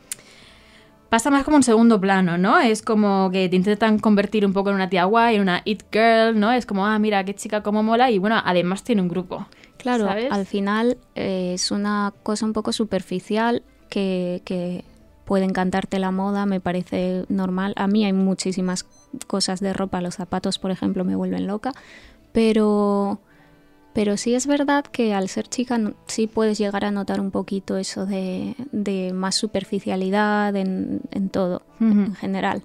pasa 1.14 1.30
más 1.30 1.44
como 1.44 1.58
un 1.58 1.64
segundo 1.64 2.02
plano, 2.02 2.40
¿no? 2.40 2.60
Es 2.60 2.82
como 2.82 3.30
que 3.32 3.48
te 3.48 3.56
intentan 3.56 4.00
convertir 4.00 4.48
un 4.48 4.52
poco 4.52 4.72
en 4.72 4.76
una 4.76 4.90
tía 4.90 5.04
guay, 5.04 5.36
en 5.36 5.44
una 5.44 5.62
it 5.64 5.84
girl, 5.92 6.40
¿no? 6.40 6.52
Es 6.52 6.66
como, 6.66 6.88
ah, 6.88 6.98
mira, 6.98 7.24
qué 7.24 7.36
chica 7.36 7.62
como 7.62 7.84
mola 7.84 8.10
y 8.10 8.18
bueno, 8.18 8.42
además 8.44 8.84
tiene 8.84 9.04
un 9.04 9.10
grupo. 9.10 9.46
Claro, 9.78 10.10
al 10.10 10.46
final 10.48 10.98
eh, 11.14 11.52
es 11.54 11.70
una 11.70 12.14
cosa 12.24 12.48
un 12.48 12.54
poco 12.54 12.72
superficial 12.72 13.62
que, 13.90 14.42
que 14.44 14.86
puede 15.24 15.46
encantarte 15.46 16.00
la 16.00 16.10
moda, 16.10 16.48
me 16.48 16.60
parece 16.60 17.26
normal. 17.30 17.74
A 17.76 17.86
mí 17.86 18.06
hay 18.06 18.14
muchísimas 18.14 18.86
cosas 19.28 19.60
de 19.60 19.72
ropa, 19.74 20.02
los 20.02 20.16
zapatos, 20.16 20.58
por 20.58 20.72
ejemplo, 20.72 21.04
me 21.04 21.16
vuelven 21.16 21.46
loca, 21.46 21.74
pero, 22.32 23.20
pero 23.94 24.18
sí 24.18 24.34
es 24.34 24.48
verdad 24.48 24.86
que 24.86 25.14
al 25.14 25.30
ser 25.30 25.48
chica 25.48 25.80
sí 26.08 26.28
puedes 26.28 26.58
llegar 26.58 26.84
a 26.84 26.92
notar 26.92 27.22
un 27.22 27.32
poquito 27.32 27.78
eso 27.78 28.06
de, 28.06 28.56
más 29.14 29.36
superficialidad 29.36 30.56
en, 30.56 31.02
todo, 31.32 31.62
en 31.80 32.16
general. 32.16 32.64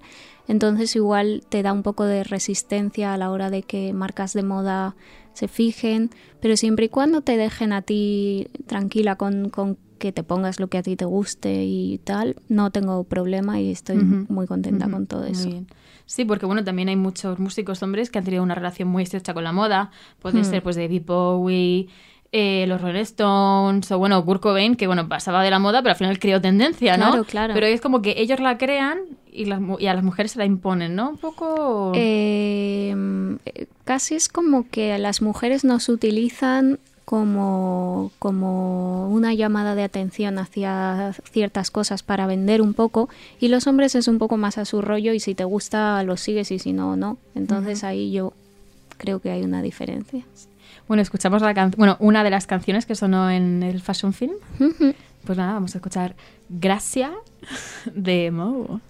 Entonces 0.49 0.97
igual 0.97 1.43
te 1.49 1.63
da 1.63 1.75
un 1.75 1.83
poco 1.83 2.05
de 2.05 2.25
resistencia 2.25 3.13
a 3.13 3.19
la 3.19 3.31
hora 3.31 3.51
de 3.51 3.63
que 3.63 3.93
marcas 3.93 4.33
de 4.33 4.43
moda 4.43 4.97
se 5.35 5.47
fijen, 5.47 6.11
pero 6.41 6.57
siempre 6.57 6.87
y 6.87 6.89
cuando 6.89 7.21
te 7.21 7.37
dejen 7.37 7.73
a 7.73 7.83
ti 7.83 8.49
tranquila 8.67 9.17
con, 9.17 9.51
con 9.51 9.77
que 9.99 10.13
te 10.13 10.23
pongas 10.23 10.59
lo 10.59 10.69
que 10.69 10.79
a 10.79 10.83
ti 10.83 10.97
te 10.97 11.05
guste 11.05 11.65
y 11.65 11.99
tal, 11.99 12.37
no 12.49 12.71
tengo 12.71 13.05
problema 13.05 13.61
y 13.61 13.71
estoy 13.71 13.99
muy 13.99 14.47
contenta 14.47 14.91
con 14.91 15.07
todo 15.07 15.25
eso. 15.25 15.51
Sí, 16.09 16.25
porque 16.25 16.47
bueno, 16.47 16.65
también 16.65 16.89
hay 16.89 16.97
muchos 16.97 17.39
músicos 17.39 17.83
hombres 17.83 18.09
que 18.09 18.19
han 18.19 18.25
tenido 18.25 18.43
una 18.43 18.55
relación 18.55 18.89
muy 18.89 19.03
estrecha 19.03 19.35
con 19.35 19.45
la 19.45 19.53
moda. 19.53 19.91
Puede 20.21 20.41
hmm. 20.41 20.45
ser 20.45 20.63
pues 20.63 20.75
David 20.75 21.03
Bowie, 21.05 21.89
eh, 22.33 22.65
los 22.67 22.81
Rolling 22.81 23.03
Stones 23.03 23.93
o 23.93 23.99
bueno, 23.99 24.25
Kurt 24.25 24.41
Cobain, 24.41 24.75
que 24.75 24.87
bueno, 24.87 25.07
pasaba 25.07 25.43
de 25.43 25.51
la 25.51 25.59
moda, 25.59 25.83
pero 25.83 25.91
al 25.91 25.99
final 25.99 26.19
creó 26.19 26.41
tendencia, 26.41 26.97
¿no? 26.97 27.11
Claro, 27.11 27.25
claro. 27.25 27.55
Pero 27.55 27.67
es 27.67 27.83
como 27.83 28.01
que 28.01 28.15
ellos 28.17 28.41
la 28.41 28.57
crean 28.57 29.01
y, 29.31 29.45
las, 29.45 29.61
y 29.79 29.87
a 29.87 29.93
las 29.93 30.03
mujeres 30.03 30.33
se 30.33 30.39
la 30.39 30.47
imponen, 30.47 30.97
¿no? 30.97 31.11
Un 31.11 31.19
poco... 31.19 31.93
Em, 31.95 33.37
casi 33.85 34.15
es 34.15 34.31
como 34.31 34.67
que 34.71 34.97
las 34.97 35.21
mujeres 35.21 35.63
nos 35.63 35.91
utilizan 35.91 36.79
como, 37.09 38.13
como 38.19 39.09
una 39.09 39.33
llamada 39.33 39.75
de 39.75 39.83
atención 39.83 40.39
hacia 40.39 41.15
ciertas 41.33 41.71
cosas 41.71 42.03
para 42.03 42.27
vender 42.27 42.61
un 42.61 42.75
poco 42.75 43.09
y 43.41 43.49
los 43.49 43.67
hombres 43.67 43.95
es 43.95 44.09
un 44.09 44.19
poco 44.19 44.37
más 44.37 44.59
a 44.59 44.67
su 44.67 44.83
rollo 44.83 45.15
y 45.15 45.21
si 45.21 45.35
te 45.35 45.45
gusta 45.45 46.03
lo 46.03 46.19
sigues 46.19 46.51
y 46.51 46.59
si 46.59 46.75
no, 46.75 46.97
no. 46.97 47.17
Entonces 47.35 47.83
ahí 47.83 48.13
yo 48.13 48.35
creo 48.99 49.21
que 49.21 49.31
hay 49.31 49.43
una 49.43 49.63
diferencia. 49.63 50.23
Bueno, 50.87 51.03
escuchamos 51.03 51.41
la 51.41 51.71
bueno, 51.79 51.97
una 51.99 52.23
de 52.25 52.29
las 52.29 52.47
canciones 52.47 52.85
que 52.85 52.95
sonó 52.95 53.31
en 53.31 53.63
el 53.63 53.81
Fashion 53.81 54.13
Film. 54.13 54.35
Pues 55.25 55.39
nada, 55.39 55.55
vamos 55.55 55.75
a 55.75 55.79
escuchar 55.79 56.15
Gracia 56.51 57.13
de 57.95 58.31
Mo. 58.31 58.83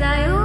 as 0.00 0.02
I 0.02 0.37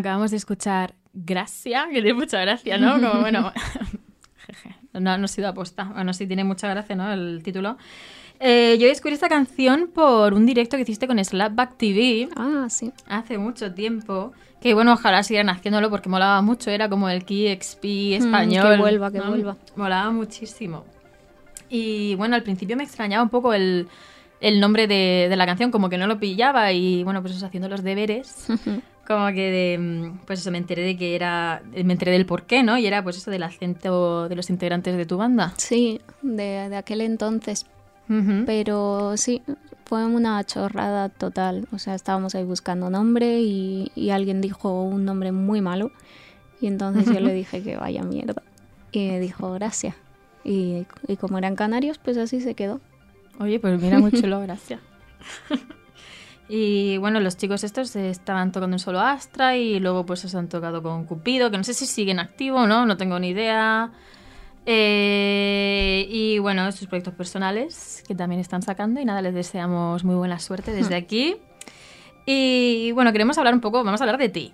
acabamos 0.00 0.30
de 0.30 0.36
escuchar 0.36 0.94
Gracia, 1.12 1.86
que 1.86 2.02
tiene 2.02 2.14
mucha 2.14 2.40
gracia, 2.40 2.78
¿no? 2.78 3.00
Como, 3.00 3.20
bueno, 3.20 3.52
no, 4.92 5.18
no 5.18 5.24
ha 5.24 5.28
sido 5.28 5.48
aposta. 5.48 5.84
Bueno, 5.84 6.12
sí 6.12 6.26
tiene 6.26 6.44
mucha 6.44 6.68
gracia, 6.68 6.94
¿no? 6.94 7.12
El 7.12 7.42
título. 7.42 7.76
Eh, 8.38 8.78
yo 8.80 8.86
descubrí 8.86 9.14
esta 9.14 9.28
canción 9.28 9.90
por 9.92 10.34
un 10.34 10.46
directo 10.46 10.76
que 10.76 10.82
hiciste 10.82 11.06
con 11.06 11.22
Slapback 11.22 11.76
TV. 11.76 12.28
Ah, 12.36 12.66
sí. 12.70 12.92
Hace 13.08 13.38
mucho 13.38 13.74
tiempo. 13.74 14.32
Que 14.60 14.72
bueno, 14.72 14.92
ojalá 14.92 15.22
siguieran 15.22 15.50
haciéndolo 15.50 15.90
porque 15.90 16.08
molaba 16.08 16.40
mucho. 16.42 16.70
Era 16.70 16.88
como 16.88 17.08
el 17.08 17.24
KXP 17.24 17.84
español. 18.12 18.66
Mm, 18.66 18.70
que 18.70 18.76
vuelva, 18.78 19.10
que 19.10 19.18
¿no? 19.18 19.28
vuelva. 19.28 19.56
Molaba 19.76 20.10
muchísimo. 20.10 20.84
Y 21.68 22.14
bueno, 22.14 22.36
al 22.36 22.42
principio 22.42 22.76
me 22.76 22.84
extrañaba 22.84 23.22
un 23.22 23.30
poco 23.30 23.52
el, 23.52 23.88
el 24.40 24.60
nombre 24.60 24.86
de, 24.86 25.26
de 25.28 25.36
la 25.36 25.44
canción, 25.44 25.70
como 25.70 25.88
que 25.88 25.98
no 25.98 26.06
lo 26.06 26.18
pillaba. 26.18 26.72
Y 26.72 27.02
bueno, 27.04 27.20
pues 27.20 27.42
haciendo 27.42 27.68
los 27.68 27.82
deberes. 27.82 28.46
como 29.06 29.26
que 29.28 29.50
de, 29.50 30.12
pues 30.26 30.40
eso, 30.40 30.50
me 30.50 30.58
enteré 30.58 30.82
de 30.82 30.96
que 30.96 31.14
era, 31.14 31.62
me 31.72 31.92
enteré 31.92 32.12
del 32.12 32.26
por 32.26 32.44
qué, 32.44 32.62
¿no? 32.62 32.78
Y 32.78 32.86
era 32.86 33.02
pues 33.02 33.16
eso 33.16 33.30
del 33.30 33.42
acento 33.42 34.28
de 34.28 34.36
los 34.36 34.50
integrantes 34.50 34.96
de 34.96 35.06
tu 35.06 35.16
banda. 35.16 35.54
Sí, 35.56 36.00
de, 36.22 36.68
de 36.68 36.76
aquel 36.76 37.00
entonces. 37.00 37.66
Pero 38.44 39.16
sí, 39.16 39.40
fue 39.84 40.04
una 40.04 40.42
chorrada 40.42 41.10
total. 41.10 41.68
O 41.72 41.78
sea, 41.78 41.94
estábamos 41.94 42.34
ahí 42.34 42.42
buscando 42.42 42.90
nombre 42.90 43.40
y, 43.40 43.92
y 43.94 44.10
alguien 44.10 44.40
dijo 44.40 44.82
un 44.82 45.04
nombre 45.04 45.30
muy 45.30 45.60
malo. 45.60 45.92
Y 46.60 46.66
entonces 46.66 47.06
yo 47.06 47.20
le 47.20 47.32
dije 47.32 47.62
que 47.62 47.76
vaya 47.76 48.02
mierda. 48.02 48.42
Y 48.90 49.16
dijo 49.18 49.52
gracias. 49.52 49.94
Y, 50.42 50.86
y 51.06 51.16
como 51.16 51.38
eran 51.38 51.54
canarios, 51.54 51.98
pues 51.98 52.16
así 52.16 52.40
se 52.40 52.54
quedó. 52.54 52.80
Oye, 53.38 53.60
pues 53.60 53.80
mira, 53.80 53.98
muy 54.00 54.10
chulo, 54.10 54.40
gracias. 54.40 54.80
y 56.52 56.98
bueno, 56.98 57.20
los 57.20 57.36
chicos 57.36 57.62
estos 57.62 57.94
estaban 57.94 58.50
tocando 58.50 58.74
en 58.74 58.80
solo 58.80 58.98
Astra 58.98 59.56
y 59.56 59.78
luego 59.78 60.04
pues 60.04 60.20
se 60.20 60.36
han 60.36 60.48
tocado 60.48 60.82
con 60.82 61.04
Cupido, 61.04 61.48
que 61.48 61.56
no 61.56 61.62
sé 61.62 61.74
si 61.74 61.86
siguen 61.86 62.18
activo, 62.18 62.66
¿no? 62.66 62.86
No 62.86 62.96
tengo 62.96 63.20
ni 63.20 63.28
idea. 63.28 63.92
Eh, 64.66 66.08
y 66.10 66.40
bueno, 66.40 66.72
sus 66.72 66.88
proyectos 66.88 67.14
personales 67.14 68.02
que 68.06 68.16
también 68.16 68.40
están 68.40 68.62
sacando 68.62 69.00
y 69.00 69.04
nada, 69.04 69.22
les 69.22 69.32
deseamos 69.32 70.02
muy 70.02 70.16
buena 70.16 70.40
suerte 70.40 70.72
desde 70.72 70.96
aquí. 70.96 71.36
Y 72.26 72.90
bueno, 72.92 73.12
queremos 73.12 73.38
hablar 73.38 73.54
un 73.54 73.60
poco, 73.60 73.84
vamos 73.84 74.00
a 74.00 74.04
hablar 74.04 74.18
de 74.18 74.28
ti. 74.28 74.52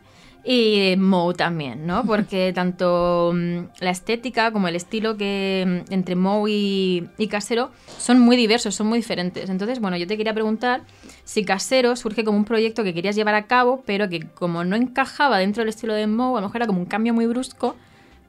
Y 0.48 0.90
de 0.90 0.96
Mo 0.96 1.34
también, 1.34 1.86
¿no? 1.86 2.04
Porque 2.06 2.52
tanto 2.54 3.32
mm, 3.34 3.58
la 3.80 3.90
estética 3.90 4.52
como 4.52 4.68
el 4.68 4.76
estilo 4.76 5.16
que 5.16 5.82
mm, 5.88 5.92
entre 5.92 6.14
Mo 6.14 6.46
y, 6.46 7.08
y 7.18 7.26
Casero 7.26 7.70
son 7.98 8.20
muy 8.20 8.36
diversos, 8.36 8.74
son 8.74 8.86
muy 8.86 8.98
diferentes. 8.98 9.50
Entonces, 9.50 9.80
bueno, 9.80 9.96
yo 9.96 10.06
te 10.06 10.16
quería 10.16 10.32
preguntar 10.34 10.82
si 11.24 11.44
Casero 11.44 11.96
surge 11.96 12.22
como 12.22 12.38
un 12.38 12.44
proyecto 12.44 12.84
que 12.84 12.94
querías 12.94 13.16
llevar 13.16 13.34
a 13.34 13.46
cabo, 13.46 13.82
pero 13.84 14.08
que 14.08 14.20
como 14.20 14.62
no 14.62 14.76
encajaba 14.76 15.38
dentro 15.38 15.62
del 15.62 15.70
estilo 15.70 15.94
de 15.94 16.06
Mo, 16.06 16.36
a 16.36 16.40
lo 16.40 16.46
mejor 16.46 16.58
era 16.58 16.66
como 16.66 16.78
un 16.78 16.86
cambio 16.86 17.12
muy 17.12 17.26
brusco, 17.26 17.74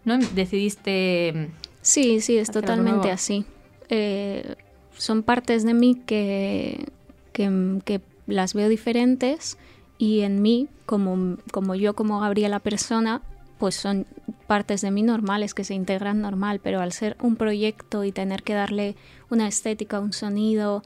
¿no? 0.04 0.18
Decidiste... 0.18 1.34
mm, 1.36 1.68
Sí, 1.82 2.20
sí, 2.20 2.38
es 2.38 2.52
totalmente 2.52 3.12
así. 3.12 3.46
Eh, 3.90 4.56
son 4.98 5.24
partes 5.24 5.64
de 5.64 5.74
mí 5.74 6.02
que, 6.06 6.86
que, 7.32 7.80
que 7.86 8.02
las 8.26 8.54
veo 8.54 8.68
diferentes 8.68 9.58
y 9.98 10.22
en 10.22 10.42
mí, 10.42 10.68
como, 10.86 11.38
como 11.52 11.76
yo, 11.76 11.96
como 11.96 12.20
Gabriela 12.20 12.60
persona, 12.60 13.22
pues 13.58 13.76
son 13.76 14.06
partes 14.46 14.82
de 14.82 14.92
mí 14.92 15.02
normales 15.02 15.54
que 15.54 15.64
se 15.64 15.74
integran 15.74 16.22
normal, 16.22 16.60
pero 16.64 16.82
al 16.82 16.92
ser 16.92 17.18
un 17.22 17.36
proyecto 17.36 18.04
y 18.04 18.12
tener 18.12 18.44
que 18.44 18.54
darle 18.54 18.96
una 19.30 19.48
estética, 19.48 20.00
un 20.00 20.14
sonido, 20.14 20.84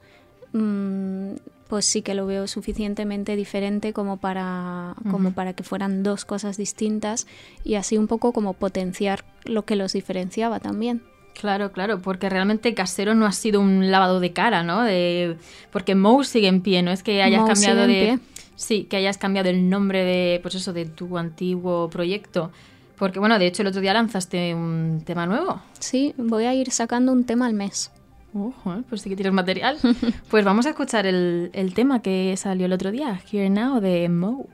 mm, 0.52 1.32
pues 1.68 1.86
sí 1.86 2.02
que 2.02 2.14
lo 2.14 2.26
veo 2.26 2.46
suficientemente 2.46 3.36
diferente 3.36 3.92
como 3.92 4.18
para, 4.18 4.94
como 5.10 5.32
para 5.32 5.54
que 5.54 5.62
fueran 5.62 6.02
dos 6.02 6.24
cosas 6.24 6.56
distintas 6.56 7.26
y 7.64 7.76
así 7.76 7.96
un 7.96 8.08
poco 8.08 8.32
como 8.32 8.52
potenciar 8.52 9.24
lo 9.44 9.64
que 9.64 9.76
los 9.76 9.94
diferenciaba 9.94 10.60
también. 10.60 11.02
Claro, 11.38 11.72
claro, 11.72 12.00
porque 12.00 12.28
realmente 12.28 12.74
Casero 12.74 13.14
no 13.14 13.24
ha 13.24 13.32
sido 13.32 13.60
un 13.60 13.90
lavado 13.90 14.20
de 14.20 14.32
cara, 14.32 14.62
¿no? 14.62 14.82
De... 14.82 15.36
Porque 15.70 15.94
Moe 15.94 16.24
sigue 16.24 16.48
en 16.48 16.60
pie, 16.60 16.82
no 16.82 16.90
es 16.90 17.02
que 17.02 17.22
hayas 17.22 17.40
Moe 17.40 17.52
cambiado 17.54 17.86
de... 17.86 18.18
Sí, 18.62 18.84
que 18.84 18.96
hayas 18.96 19.18
cambiado 19.18 19.50
el 19.50 19.68
nombre 19.68 20.04
de, 20.04 20.38
pues 20.40 20.54
eso, 20.54 20.72
de 20.72 20.86
tu 20.86 21.18
antiguo 21.18 21.90
proyecto. 21.90 22.52
Porque, 22.96 23.18
bueno, 23.18 23.40
de 23.40 23.46
hecho 23.48 23.62
el 23.62 23.68
otro 23.68 23.80
día 23.80 23.92
lanzaste 23.92 24.54
un 24.54 25.02
tema 25.04 25.26
nuevo. 25.26 25.60
Sí, 25.80 26.14
voy 26.16 26.44
a 26.44 26.54
ir 26.54 26.70
sacando 26.70 27.10
un 27.10 27.24
tema 27.24 27.46
al 27.46 27.54
mes. 27.54 27.90
Ojo, 28.32 28.72
¿eh? 28.74 28.84
pues 28.88 29.02
sí 29.02 29.10
que 29.10 29.16
tienes 29.16 29.32
material. 29.32 29.78
pues 30.30 30.44
vamos 30.44 30.66
a 30.66 30.70
escuchar 30.70 31.06
el, 31.06 31.50
el 31.54 31.74
tema 31.74 32.02
que 32.02 32.36
salió 32.36 32.66
el 32.66 32.72
otro 32.72 32.92
día, 32.92 33.20
Here 33.32 33.50
Now, 33.50 33.80
de 33.80 34.08
Moe. 34.08 34.46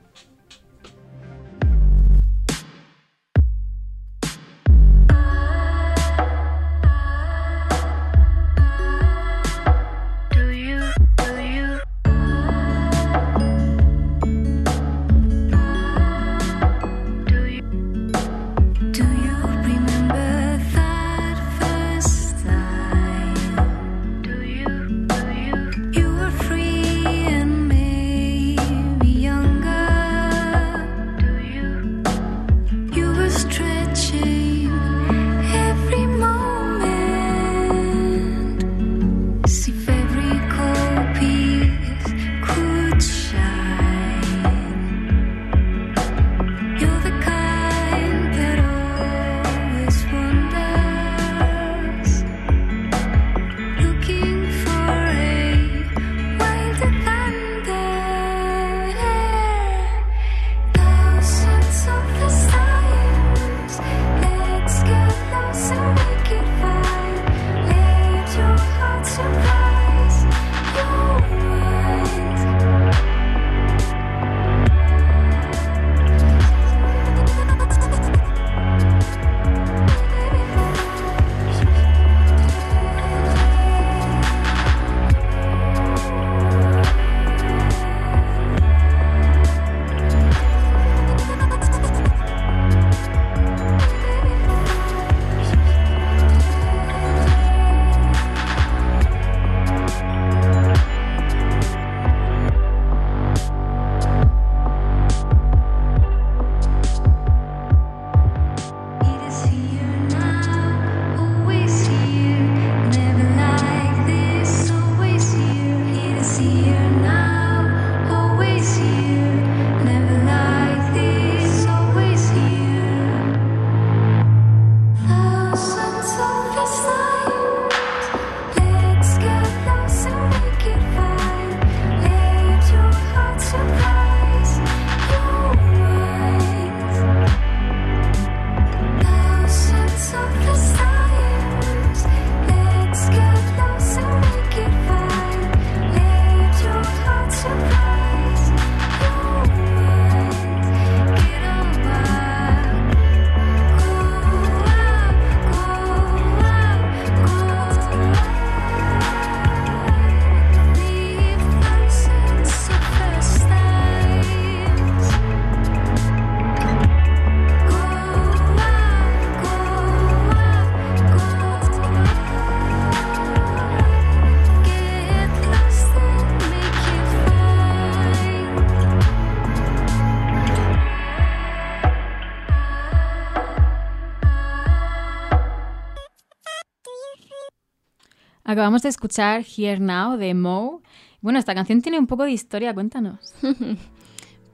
Acabamos 188.59 188.83
de 188.83 188.89
escuchar 188.89 189.45
Here 189.57 189.79
Now 189.79 190.17
de 190.17 190.35
Mo. 190.35 190.83
Bueno, 191.21 191.39
esta 191.39 191.55
canción 191.55 191.81
tiene 191.81 191.97
un 191.97 192.09
poco 192.09 192.25
de 192.25 192.33
historia, 192.33 192.75
cuéntanos. 192.75 193.21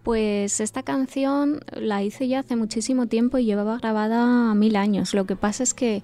Pues 0.03 0.61
esta 0.61 0.83
canción 0.83 1.61
la 1.73 2.03
hice 2.03 2.29
ya 2.29 2.41
hace 2.41 2.55
muchísimo 2.55 3.07
tiempo 3.07 3.39
y 3.39 3.47
llevaba 3.47 3.79
grabada 3.79 4.53
mil 4.53 4.77
años. 4.77 5.15
Lo 5.15 5.25
que 5.25 5.37
pasa 5.37 5.63
es 5.63 5.73
que 5.73 6.03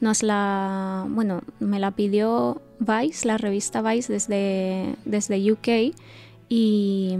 nos 0.00 0.22
la, 0.22 1.04
bueno, 1.10 1.42
me 1.60 1.78
la 1.78 1.90
pidió 1.90 2.62
Vice, 2.78 3.28
la 3.28 3.36
revista 3.36 3.82
Vice 3.82 4.10
desde, 4.10 4.96
desde 5.04 5.52
UK 5.52 5.94
y 6.48 7.18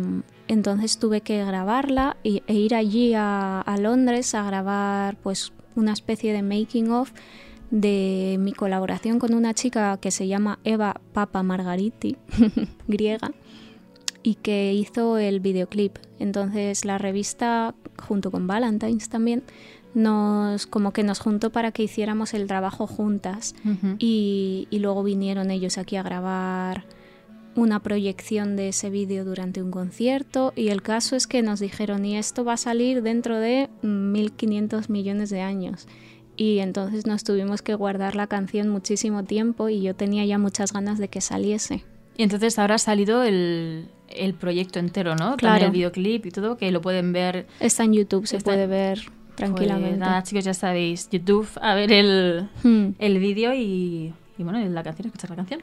entonces 0.49 0.97
tuve 0.97 1.21
que 1.21 1.45
grabarla 1.45 2.17
e 2.25 2.41
ir 2.55 2.75
allí 2.75 3.13
a, 3.13 3.61
a 3.61 3.77
Londres 3.77 4.35
a 4.35 4.43
grabar 4.45 5.17
pues 5.17 5.53
una 5.77 5.93
especie 5.93 6.33
de 6.33 6.41
making 6.41 6.91
of 6.91 7.13
de 7.73 8.37
mi 8.39 8.53
colaboración 8.53 9.19
con 9.19 9.33
una 9.33 9.55
chica 9.55 9.97
que 9.97 10.11
se 10.11 10.29
llama 10.29 10.59
Eva 10.63 11.01
Papa 11.15 11.43
Margariti, 11.43 12.19
griega, 12.87 13.33
y 14.23 14.37
que 14.37 14.75
hizo 14.75 15.17
el 15.17 15.41
videoclip. 15.41 15.97
Entonces 16.19 16.85
la 16.85 16.99
revista, 16.99 17.75
junto 18.07 18.31
con 18.31 18.47
Valentine's 18.47 19.09
también, 19.09 19.43
nos 19.95 20.67
como 20.67 20.93
que 20.93 21.03
nos 21.03 21.19
juntó 21.19 21.51
para 21.51 21.73
que 21.73 21.83
hiciéramos 21.83 22.35
el 22.35 22.47
trabajo 22.47 22.87
juntas. 22.87 23.55
Y, 23.99 24.69
y, 24.71 24.79
luego 24.79 25.03
vinieron 25.03 25.51
ellos 25.51 25.79
aquí 25.79 25.97
a 25.97 26.03
grabar 26.03 26.85
una 27.55 27.81
proyección 27.81 28.55
de 28.55 28.69
ese 28.69 28.91
vídeo 28.91 29.25
durante 29.25 29.63
un 29.63 29.71
concierto 29.71 30.53
y 30.57 30.69
el 30.69 30.83
caso 30.83 31.17
es 31.17 31.27
que 31.27 31.43
nos 31.43 31.61
dijeron 31.61 32.05
y 32.05 32.17
esto 32.17 32.45
va 32.45 32.55
a 32.55 32.57
salir 32.59 33.03
dentro 33.03 33.39
de 33.39 33.69
1500 33.83 34.89
millones 34.89 35.29
de 35.29 35.43
años 35.43 35.87
y 36.43 36.59
entonces 36.59 37.07
nos 37.07 37.23
tuvimos 37.23 37.63
que 37.63 37.75
guardar 37.75 38.17
la 38.17 38.27
canción 38.27 38.69
muchísimo 38.69 39.23
tiempo 39.23 39.69
y 39.69 39.81
yo 39.81 39.95
tenía 39.95 40.25
ya 40.25 40.39
muchas 40.39 40.73
ganas 40.73 40.99
de 40.99 41.07
que 41.07 41.21
saliese. 41.21 41.85
Y 42.17 42.25
entonces 42.25 42.59
ahora 42.59 42.75
ha 42.75 42.79
salido 42.79 43.23
el, 43.23 43.89
el 44.09 44.35
proyecto 44.35 44.81
entero, 44.81 45.15
¿no? 45.15 45.37
Claro. 45.37 45.67
el 45.67 45.71
videoclip 45.71 46.27
y 46.27 46.31
todo, 46.31 46.57
que 46.57 46.73
lo 46.73 46.81
pueden 46.81 47.13
ver. 47.13 47.47
Está 47.61 47.85
en 47.85 47.93
YouTube, 47.93 48.27
se 48.27 48.41
puede 48.41 48.67
ver 48.67 49.01
tranquilamente. 49.37 49.91
Pues 49.91 50.01
nada, 50.01 50.23
chicos, 50.25 50.45
ya 50.45 50.55
sabéis, 50.55 51.09
YouTube, 51.11 51.49
a 51.61 51.75
ver 51.75 51.93
el, 51.93 52.49
hmm. 52.65 52.95
el 52.99 53.19
vídeo 53.19 53.55
y, 53.55 54.13
y, 54.37 54.43
bueno, 54.43 54.59
la 54.69 54.83
canción, 54.83 55.07
escuchar 55.07 55.31
la 55.31 55.37
canción. 55.37 55.63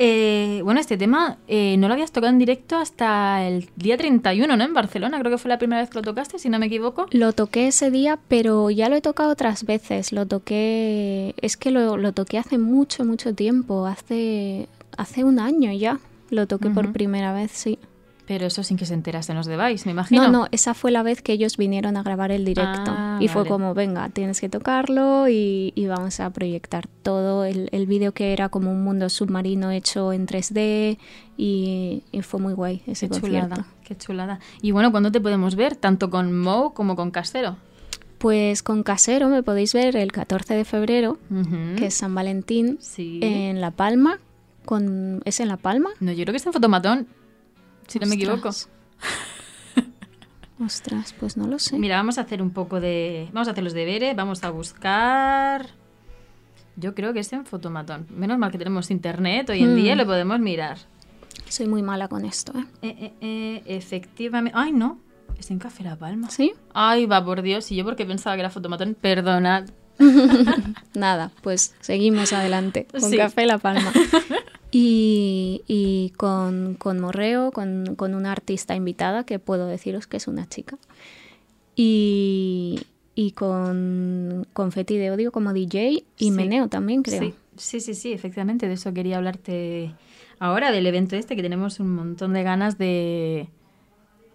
Eh, 0.00 0.60
bueno, 0.62 0.78
este 0.78 0.96
tema 0.96 1.38
eh, 1.48 1.76
no 1.76 1.88
lo 1.88 1.94
habías 1.94 2.12
tocado 2.12 2.32
en 2.32 2.38
directo 2.38 2.76
hasta 2.76 3.44
el 3.44 3.68
día 3.74 3.96
31, 3.96 4.56
¿no? 4.56 4.62
En 4.62 4.72
Barcelona, 4.72 5.18
creo 5.18 5.32
que 5.32 5.38
fue 5.38 5.48
la 5.48 5.58
primera 5.58 5.80
vez 5.80 5.90
que 5.90 5.98
lo 5.98 6.02
tocaste, 6.02 6.38
si 6.38 6.48
no 6.48 6.60
me 6.60 6.66
equivoco. 6.66 7.06
Lo 7.10 7.32
toqué 7.32 7.66
ese 7.66 7.90
día, 7.90 8.20
pero 8.28 8.70
ya 8.70 8.88
lo 8.88 8.94
he 8.94 9.00
tocado 9.00 9.30
otras 9.32 9.64
veces. 9.64 10.12
Lo 10.12 10.24
toqué, 10.24 11.34
es 11.42 11.56
que 11.56 11.72
lo, 11.72 11.96
lo 11.96 12.12
toqué 12.12 12.38
hace 12.38 12.58
mucho, 12.58 13.04
mucho 13.04 13.34
tiempo, 13.34 13.86
hace, 13.86 14.68
hace 14.96 15.24
un 15.24 15.40
año 15.40 15.72
ya. 15.72 15.98
Lo 16.30 16.46
toqué 16.46 16.70
por 16.70 16.92
primera 16.92 17.32
vez, 17.32 17.50
sí. 17.50 17.80
Pero 18.28 18.44
eso 18.44 18.62
sin 18.62 18.76
que 18.76 18.84
se 18.84 18.92
enterasen 18.92 19.36
los 19.36 19.46
de 19.46 19.56
Vice, 19.56 19.86
me 19.86 19.92
imagino. 19.92 20.24
No, 20.24 20.30
no, 20.30 20.48
esa 20.52 20.74
fue 20.74 20.90
la 20.90 21.02
vez 21.02 21.22
que 21.22 21.32
ellos 21.32 21.56
vinieron 21.56 21.96
a 21.96 22.02
grabar 22.02 22.30
el 22.30 22.44
directo. 22.44 22.90
Ah, 22.94 23.16
y 23.22 23.28
fue 23.28 23.46
como, 23.46 23.72
venga, 23.72 24.10
tienes 24.10 24.38
que 24.38 24.50
tocarlo 24.50 25.28
y, 25.30 25.72
vamos 25.88 26.20
a 26.20 26.28
proyectar 26.28 26.86
todo. 27.02 27.46
El, 27.46 27.70
el 27.72 27.86
vídeo 27.86 28.12
que 28.12 28.34
era 28.34 28.50
como 28.50 28.70
un 28.70 28.84
mundo 28.84 29.08
submarino 29.08 29.70
hecho 29.70 30.12
en 30.12 30.26
3D 30.26 30.98
y, 31.38 32.02
fue 32.20 32.38
muy 32.38 32.52
guay 32.52 32.82
ese 32.86 33.08
qué 33.08 33.18
concierto. 33.18 33.48
Chulada, 33.48 33.66
qué 33.82 33.96
chulada. 33.96 34.40
Y 34.60 34.72
bueno, 34.72 34.90
¿cuándo 34.90 35.10
te 35.10 35.22
podemos 35.22 35.56
ver? 35.56 35.74
Tanto 35.74 36.10
con 36.10 36.38
Mo 36.38 36.74
como 36.74 36.96
con 36.96 37.10
Casero. 37.10 37.56
Pues 38.18 38.62
con 38.62 38.82
Casero 38.82 39.30
me 39.30 39.42
podéis 39.42 39.72
ver 39.72 39.96
el 39.96 40.12
14 40.12 40.52
de 40.52 40.66
febrero, 40.66 41.16
que 41.78 41.86
es 41.86 41.94
San 41.94 42.14
Valentín, 42.14 42.78
en 42.98 43.62
La 43.62 43.70
Palma. 43.70 44.18
Con... 44.66 45.22
¿Es 45.24 45.40
en 45.40 45.48
La 45.48 45.56
Palma? 45.56 45.88
No, 45.98 46.12
yo 46.12 46.24
creo 46.24 46.34
que 46.34 46.36
es 46.36 46.44
en 46.44 46.52
Fotomatón 46.52 47.06
si 47.88 47.98
no 47.98 48.06
me 48.06 48.14
equivoco. 48.14 48.50
Ostras, 50.64 51.14
pues 51.18 51.36
no 51.36 51.46
lo 51.46 51.58
sé. 51.58 51.78
Mira, 51.78 51.96
vamos 51.96 52.18
a 52.18 52.22
hacer 52.22 52.42
un 52.42 52.50
poco 52.50 52.80
de... 52.80 53.28
Vamos 53.32 53.48
a 53.48 53.52
hacer 53.52 53.64
los 53.64 53.72
deberes, 53.72 54.14
vamos 54.14 54.44
a 54.44 54.50
buscar... 54.50 55.66
Yo 56.76 56.94
creo 56.94 57.12
que 57.12 57.20
es 57.20 57.32
en 57.32 57.44
Fotomatón. 57.44 58.06
Menos 58.10 58.38
mal 58.38 58.52
que 58.52 58.58
tenemos 58.58 58.90
internet, 58.90 59.50
hoy 59.50 59.62
en 59.62 59.74
día 59.74 59.94
hmm. 59.94 59.98
lo 59.98 60.06
podemos 60.06 60.38
mirar. 60.38 60.78
Soy 61.48 61.66
muy 61.66 61.82
mala 61.82 62.08
con 62.08 62.24
esto, 62.24 62.52
¿eh? 62.56 62.64
Eh, 62.82 62.96
¿eh? 63.00 63.12
eh, 63.20 63.62
efectivamente... 63.66 64.58
Ay, 64.58 64.72
no. 64.72 64.98
Es 65.38 65.50
en 65.50 65.58
Café 65.58 65.84
La 65.84 65.96
Palma. 65.96 66.30
¿Sí? 66.30 66.52
Ay, 66.74 67.06
va, 67.06 67.24
por 67.24 67.42
Dios. 67.42 67.70
Y 67.70 67.76
yo 67.76 67.84
porque 67.84 68.04
pensaba 68.04 68.36
que 68.36 68.40
era 68.40 68.50
Fotomatón, 68.50 68.96
perdonad. 69.00 69.68
Nada, 70.94 71.30
pues 71.42 71.74
seguimos 71.80 72.32
adelante 72.32 72.86
con 72.86 73.10
Café 73.12 73.46
La 73.46 73.58
Palma. 73.58 73.92
Y, 74.70 76.12
con, 76.16 76.76
Morreo, 77.00 77.52
con, 77.52 77.96
una 77.98 78.32
artista 78.32 78.74
invitada, 78.74 79.24
que 79.24 79.38
puedo 79.38 79.66
deciros 79.66 80.06
que 80.06 80.18
es 80.18 80.28
una 80.28 80.48
chica. 80.48 80.78
Y, 81.74 82.84
con, 83.34 84.46
con 84.52 84.72
Feti 84.72 84.96
de 84.96 85.10
Odio 85.10 85.32
como 85.32 85.52
DJ 85.52 86.04
y 86.18 86.30
Meneo 86.30 86.68
también, 86.68 87.02
creo. 87.02 87.34
Sí. 87.56 87.80
sí, 87.80 87.94
sí, 87.94 88.12
efectivamente, 88.12 88.68
de 88.68 88.74
eso 88.74 88.92
quería 88.92 89.16
hablarte 89.16 89.94
ahora, 90.38 90.70
del 90.70 90.86
evento 90.86 91.16
este, 91.16 91.34
que 91.34 91.42
tenemos 91.42 91.80
un 91.80 91.94
montón 91.94 92.32
de 92.32 92.42
ganas 92.42 92.78
de, 92.78 93.48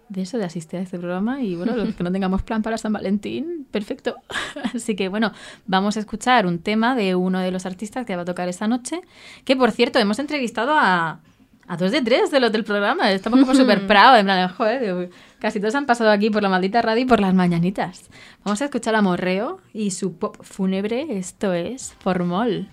de 0.08 0.22
eso, 0.22 0.38
de 0.38 0.44
asistir 0.44 0.80
a 0.80 0.82
este 0.82 0.98
programa. 0.98 1.42
Y 1.42 1.54
bueno, 1.54 1.76
los 1.76 1.94
que 1.94 2.04
no 2.04 2.12
tengamos 2.12 2.42
plan 2.42 2.62
para 2.62 2.78
San 2.78 2.92
Valentín, 2.92 3.66
perfecto. 3.70 4.16
Así 4.74 4.96
que 4.96 5.08
bueno, 5.08 5.32
vamos 5.66 5.96
a 5.96 6.00
escuchar 6.00 6.46
un 6.46 6.58
tema 6.58 6.94
de 6.94 7.14
uno 7.14 7.40
de 7.40 7.50
los 7.50 7.66
artistas 7.66 8.06
que 8.06 8.16
va 8.16 8.22
a 8.22 8.24
tocar 8.24 8.48
esta 8.48 8.68
noche. 8.68 9.00
Que 9.44 9.56
por 9.56 9.70
cierto, 9.70 9.98
hemos 9.98 10.18
entrevistado 10.18 10.72
a, 10.74 11.20
a 11.66 11.76
dos 11.76 11.92
de 11.92 12.02
tres 12.02 12.30
de 12.30 12.40
los 12.40 12.52
del 12.52 12.64
programa. 12.64 13.10
Estamos 13.10 13.40
como 13.40 13.54
súper 13.54 13.86
proud, 13.86 14.16
en 14.18 14.26
plan, 14.26 14.48
joder, 14.48 15.10
casi 15.38 15.60
todos 15.60 15.74
han 15.74 15.86
pasado 15.86 16.10
aquí 16.10 16.30
por 16.30 16.42
la 16.42 16.48
maldita 16.48 16.82
radio 16.82 17.02
y 17.02 17.06
por 17.06 17.20
las 17.20 17.34
mañanitas. 17.34 18.10
Vamos 18.44 18.60
a 18.62 18.66
escuchar 18.66 18.94
a 18.94 19.02
Morreo 19.02 19.60
y 19.72 19.90
su 19.90 20.16
pop 20.16 20.36
fúnebre. 20.42 21.18
Esto 21.18 21.52
es 21.52 21.94
Formol. 22.00 22.68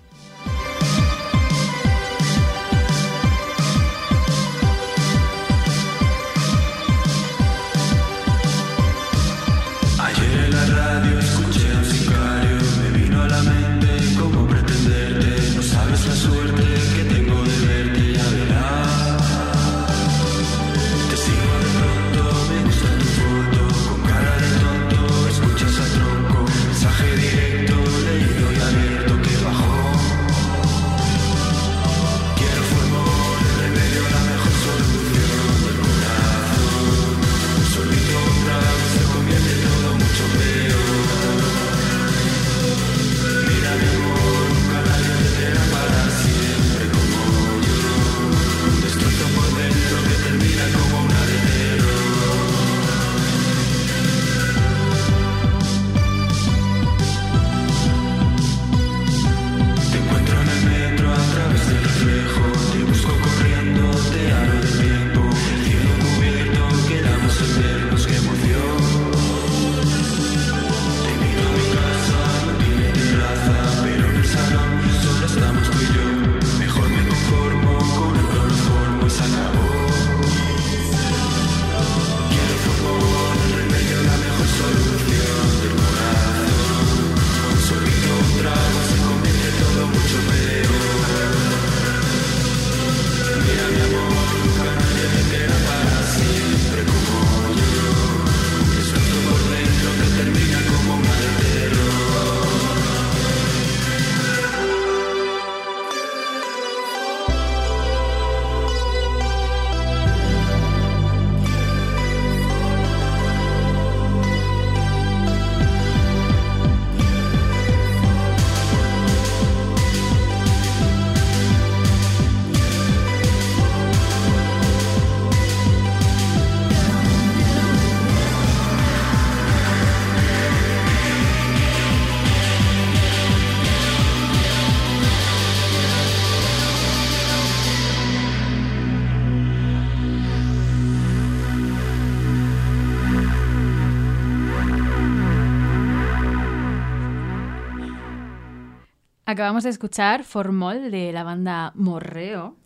Acabamos 149.31 149.63
de 149.63 149.69
escuchar 149.69 150.25
Formol 150.25 150.91
de 150.91 151.13
la 151.13 151.23
banda 151.23 151.71
Morreo, 151.75 152.57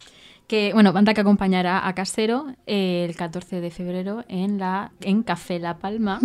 que 0.47 0.73
bueno, 0.73 0.93
banda 0.93 1.13
que 1.13 1.21
acompañará 1.21 1.87
a 1.87 1.93
Casero 1.93 2.47
el 2.65 3.15
14 3.15 3.61
de 3.61 3.69
febrero 3.69 4.25
en 4.29 4.57
la 4.57 4.91
en 5.01 5.21
Café 5.21 5.59
La 5.59 5.77
Palma. 5.77 6.19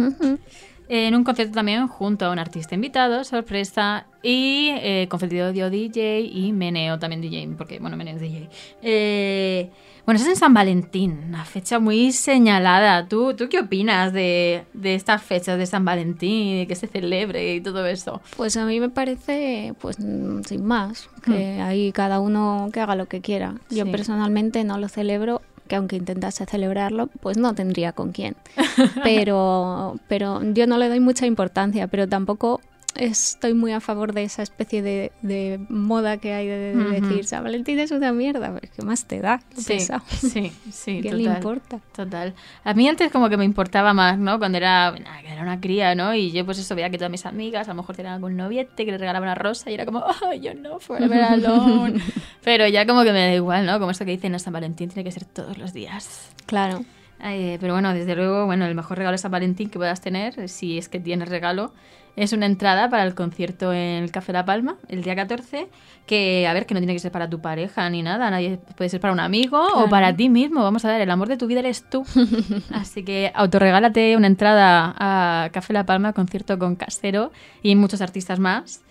En 0.89 1.15
un 1.15 1.25
concierto 1.25 1.53
también 1.55 1.87
junto 1.89 2.25
a 2.25 2.33
un 2.33 2.39
artista 2.39 2.75
invitado, 2.75 3.23
sorpresa, 3.23 4.07
y 4.23 4.71
eh, 4.71 5.09
con 5.11 5.21
Dio 5.29 5.71
DJ 5.71 6.21
y 6.23 6.53
Meneo 6.53 6.99
también 6.99 7.21
DJ, 7.21 7.55
porque 7.59 7.79
bueno, 7.79 7.99
Meneo 7.99 8.17
es 8.17 8.21
DJ. 8.23 8.49
Eh, 8.81 9.71
bueno, 10.07 10.21
es 10.21 10.27
en 10.27 10.37
San 10.37 10.55
Valentín, 10.55 11.25
una 11.29 11.45
fecha 11.45 11.79
muy 11.79 12.13
señalada. 12.13 13.07
¿Tú, 13.07 13.35
tú 13.35 13.49
qué 13.49 13.61
opinas 13.61 14.13
de, 14.13 14.65
de 14.73 14.95
estas 14.95 15.23
fechas 15.23 15.59
de 15.59 15.67
San 15.67 15.85
Valentín, 15.85 16.59
de 16.59 16.67
que 16.67 16.75
se 16.75 16.87
celebre 16.87 17.55
y 17.55 17.61
todo 17.61 17.87
eso? 17.87 18.21
Pues 18.37 18.57
a 18.57 18.65
mí 18.65 18.81
me 18.81 18.89
parece, 18.89 19.75
pues 19.81 19.97
sin 19.97 20.65
más, 20.65 21.09
que 21.25 21.59
hmm. 21.59 21.63
ahí 21.63 21.93
cada 21.93 22.21
uno 22.21 22.69
que 22.73 22.81
haga 22.81 22.95
lo 22.95 23.07
que 23.07 23.21
quiera. 23.21 23.55
Yo 23.71 23.91
personalmente 23.91 24.65
no 24.65 24.79
lo 24.79 24.89
celebro 24.89 25.43
que 25.71 25.77
aunque 25.77 25.95
intentase 25.95 26.45
celebrarlo, 26.47 27.07
pues 27.07 27.37
no 27.37 27.55
tendría 27.55 27.93
con 27.93 28.11
quién. 28.11 28.35
Pero, 29.05 29.97
pero 30.09 30.43
yo 30.53 30.67
no 30.67 30.79
le 30.79 30.89
doy 30.89 30.99
mucha 30.99 31.27
importancia, 31.27 31.87
pero 31.87 32.09
tampoco 32.09 32.61
estoy 33.01 33.55
muy 33.55 33.73
a 33.73 33.81
favor 33.81 34.13
de 34.13 34.25
esa 34.25 34.43
especie 34.43 34.83
de, 34.83 35.61
moda 35.69 36.19
que 36.19 36.35
hay 36.35 36.47
de, 36.47 36.75
decir 36.75 37.25
San 37.25 37.43
Valentín 37.43 37.79
es 37.79 37.91
una 37.91 38.13
mierda, 38.13 38.51
pues, 38.51 38.71
¿qué 38.71 38.83
más 38.83 39.07
te 39.07 39.21
da? 39.21 39.41
Sí, 39.57 39.81
sí, 40.11 40.53
sí, 40.71 41.01
¿Qué 41.01 41.13
le 41.13 41.23
importa? 41.23 41.81
Total. 41.97 42.35
A 42.63 42.75
mí 42.75 42.87
antes 42.89 43.11
como 43.11 43.31
que 43.31 43.39
me 43.39 43.45
importaba 43.45 43.95
más, 43.95 44.19
¿no? 44.19 44.39
Cuando 44.39 44.59
era, 44.59 44.95
era 45.27 45.43
una 45.43 45.61
cría, 45.61 45.95
¿no? 45.95 46.15
Y 46.15 46.31
yo 46.31 46.45
pues 46.45 46.59
eso 46.59 46.75
veía 46.75 46.91
que 46.91 46.99
todas 46.99 47.11
mis 47.11 47.25
amigas 47.25 47.69
a 47.69 47.73
lo 47.73 47.77
mejor 47.77 47.97
tenían 47.97 48.15
algún 48.15 48.37
noviete 48.37 48.85
que 48.85 48.93
le 48.93 48.99
regalaban 48.99 49.29
una 49.29 49.35
rosa 49.35 49.71
y 49.71 49.75
era 49.75 49.87
como, 49.87 50.01
oh, 50.01 50.33
yo 50.35 50.55
no, 50.55 50.79
forever 50.79 51.23
alone. 51.23 52.01
Pero 52.45 52.69
ya 52.69 52.87
como 52.87 53.03
que 53.03 53.13
me 53.13 53.21
da 53.21 53.35
igual, 53.35 53.65
¿no? 53.65 53.79
Como 53.79 53.91
esto 53.91 54.05
que 54.05 54.11
dicen, 54.11 54.39
San 54.39 54.53
Valentín 54.53 54.91
tiene 54.91 55.05
que 55.05 55.13
ser 55.13 55.25
todos 55.25 55.57
los 55.57 55.73
días. 55.73 56.31
Claro. 56.47 56.85
Eh, 57.23 57.59
pero 57.61 57.75
bueno, 57.75 57.93
desde 57.93 58.17
luego, 58.17 58.47
bueno, 58.47 58.65
el 58.65 58.75
mejor 58.75 58.97
regalo 58.97 59.13
de 59.13 59.19
San 59.19 59.31
Valentín 59.31 59.69
que 59.69 59.79
puedas 59.79 60.01
tener, 60.01 60.49
si 60.49 60.79
es 60.79 60.89
que 60.89 61.01
tienes 61.01 61.29
regalo, 61.29 61.75
es 62.17 62.33
una 62.33 62.47
entrada 62.47 62.91
para 62.91 63.05
el 63.05 63.15
concierto 63.15 63.73
en 63.73 64.03
el 64.03 64.11
Café 64.11 64.33
La 64.33 64.45
Palma 64.45 64.77
el 64.89 65.03
día 65.03 65.15
14, 65.17 65.69
que 66.07 66.47
a 66.47 66.53
ver, 66.53 66.67
que 66.67 66.75
no 66.75 66.81
tiene 66.81 66.93
que 66.93 66.99
ser 66.99 67.13
para 67.13 67.31
tu 67.31 67.41
pareja 67.41 67.89
ni 67.91 68.03
nada, 68.03 68.31
nadie 68.31 68.59
puede 68.77 68.91
ser 68.91 69.01
para 69.01 69.13
un 69.13 69.21
amigo 69.21 69.61
o 69.75 69.89
para 69.89 70.15
ti 70.15 70.29
mismo, 70.29 70.63
vamos 70.63 70.85
a 70.85 70.89
ver, 70.89 71.01
el 71.01 71.11
amor 71.11 71.29
de 71.29 71.37
tu 71.37 71.47
vida 71.47 71.61
eres 71.61 71.89
tú. 71.89 72.05
Así 72.73 73.05
que 73.05 73.33
autorregálate 73.35 74.17
una 74.17 74.27
entrada 74.27 74.95
a 74.99 75.51
Café 75.51 75.73
La 75.73 75.87
Palma, 75.87 76.13
concierto 76.13 76.59
con 76.59 76.77
Casero 76.77 77.33
y 77.63 77.77
muchos 77.77 78.01
artistas 78.01 78.39
más. 78.39 78.83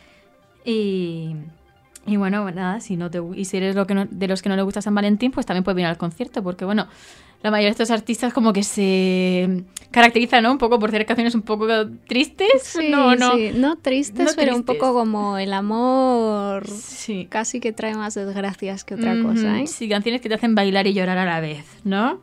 Y, 0.66 1.36
y 2.10 2.18
bueno, 2.18 2.50
nada, 2.52 2.80
si 2.80 2.98
no 2.98 3.12
te, 3.12 3.22
y 3.36 3.46
si 3.46 3.58
eres 3.58 3.76
lo 3.76 3.86
que 3.86 4.08
de 4.10 4.28
los 4.28 4.42
que 4.42 4.50
no 4.50 4.56
le 4.56 4.64
gusta 4.64 4.82
San 4.82 4.96
Valentín, 4.96 5.32
pues 5.32 5.46
también 5.46 5.64
puedes 5.64 5.76
venir 5.76 5.88
al 5.88 5.98
concierto, 5.98 6.42
porque 6.42 6.66
bueno, 6.66 6.88
la 7.42 7.52
mayoría 7.52 7.68
de 7.68 7.72
estos 7.72 7.92
artistas 7.92 8.34
como 8.34 8.52
que 8.52 8.64
se 8.64 9.64
caracterizan 9.92 10.44
¿no? 10.44 10.52
un 10.52 10.58
poco 10.58 10.80
por 10.80 10.90
hacer 10.90 11.06
canciones 11.06 11.36
un 11.36 11.44
poco 11.44 11.68
tristes. 12.08 12.64
Sí, 12.64 12.90
no, 12.90 13.16
no. 13.16 13.34
no 13.56 13.76
tristes, 13.78 14.34
pero 14.36 14.56
un 14.56 14.64
poco 14.64 14.94
como 14.94 15.38
el 15.38 15.54
amor 15.54 16.68
sí. 16.68 17.28
casi 17.30 17.60
que 17.60 17.72
trae 17.72 17.96
más 17.96 18.16
desgracias 18.16 18.84
que 18.84 18.96
otra 18.96 19.22
cosa. 19.22 19.60
¿eh? 19.60 19.68
Sí, 19.68 19.88
canciones 19.88 20.22
que 20.22 20.30
te 20.30 20.36
hacen 20.36 20.56
bailar 20.56 20.88
y 20.88 20.94
llorar 20.94 21.18
a 21.18 21.26
la 21.26 21.40
vez, 21.40 21.66
¿no? 21.84 22.22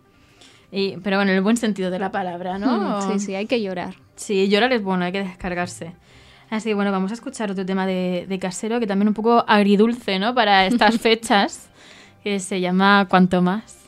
Y, 0.72 0.96
pero 0.98 1.16
bueno, 1.16 1.30
en 1.30 1.38
el 1.38 1.42
buen 1.42 1.56
sentido 1.56 1.90
de 1.90 1.98
la 1.98 2.10
palabra, 2.10 2.58
¿no? 2.58 3.00
sí, 3.12 3.20
sí, 3.20 3.34
hay 3.34 3.46
que 3.46 3.62
llorar. 3.62 3.94
Sí, 4.16 4.48
llorar 4.48 4.72
es 4.72 4.82
bueno, 4.82 5.04
hay 5.04 5.12
que 5.12 5.22
descargarse. 5.22 5.94
Así 6.50 6.70
que 6.70 6.74
bueno, 6.74 6.92
vamos 6.92 7.10
a 7.10 7.14
escuchar 7.14 7.50
otro 7.50 7.66
tema 7.66 7.86
de, 7.86 8.26
de 8.28 8.38
Casero 8.38 8.78
que 8.78 8.86
también 8.86 9.08
un 9.08 9.14
poco 9.14 9.44
agridulce, 9.46 10.18
¿no? 10.18 10.34
Para 10.34 10.66
estas 10.66 10.98
fechas, 11.00 11.68
que 12.22 12.38
se 12.40 12.60
llama 12.60 13.06
Cuanto 13.08 13.42
más. 13.42 13.85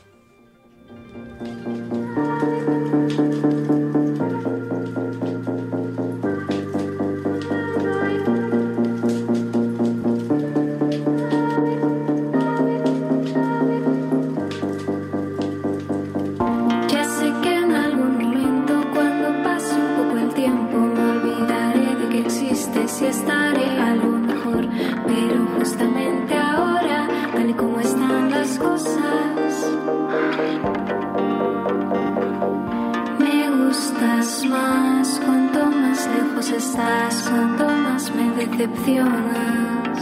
Decepcionas. 38.59 39.99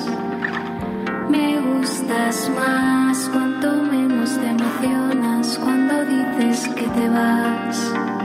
Me 1.28 1.60
gustas 1.60 2.50
más 2.56 3.28
cuanto 3.28 3.82
menos 3.82 4.30
te 4.38 4.48
emocionas 4.48 5.58
cuando 5.58 6.04
dices 6.04 6.68
que 6.68 6.86
te 6.86 7.08
vas. 7.08 8.15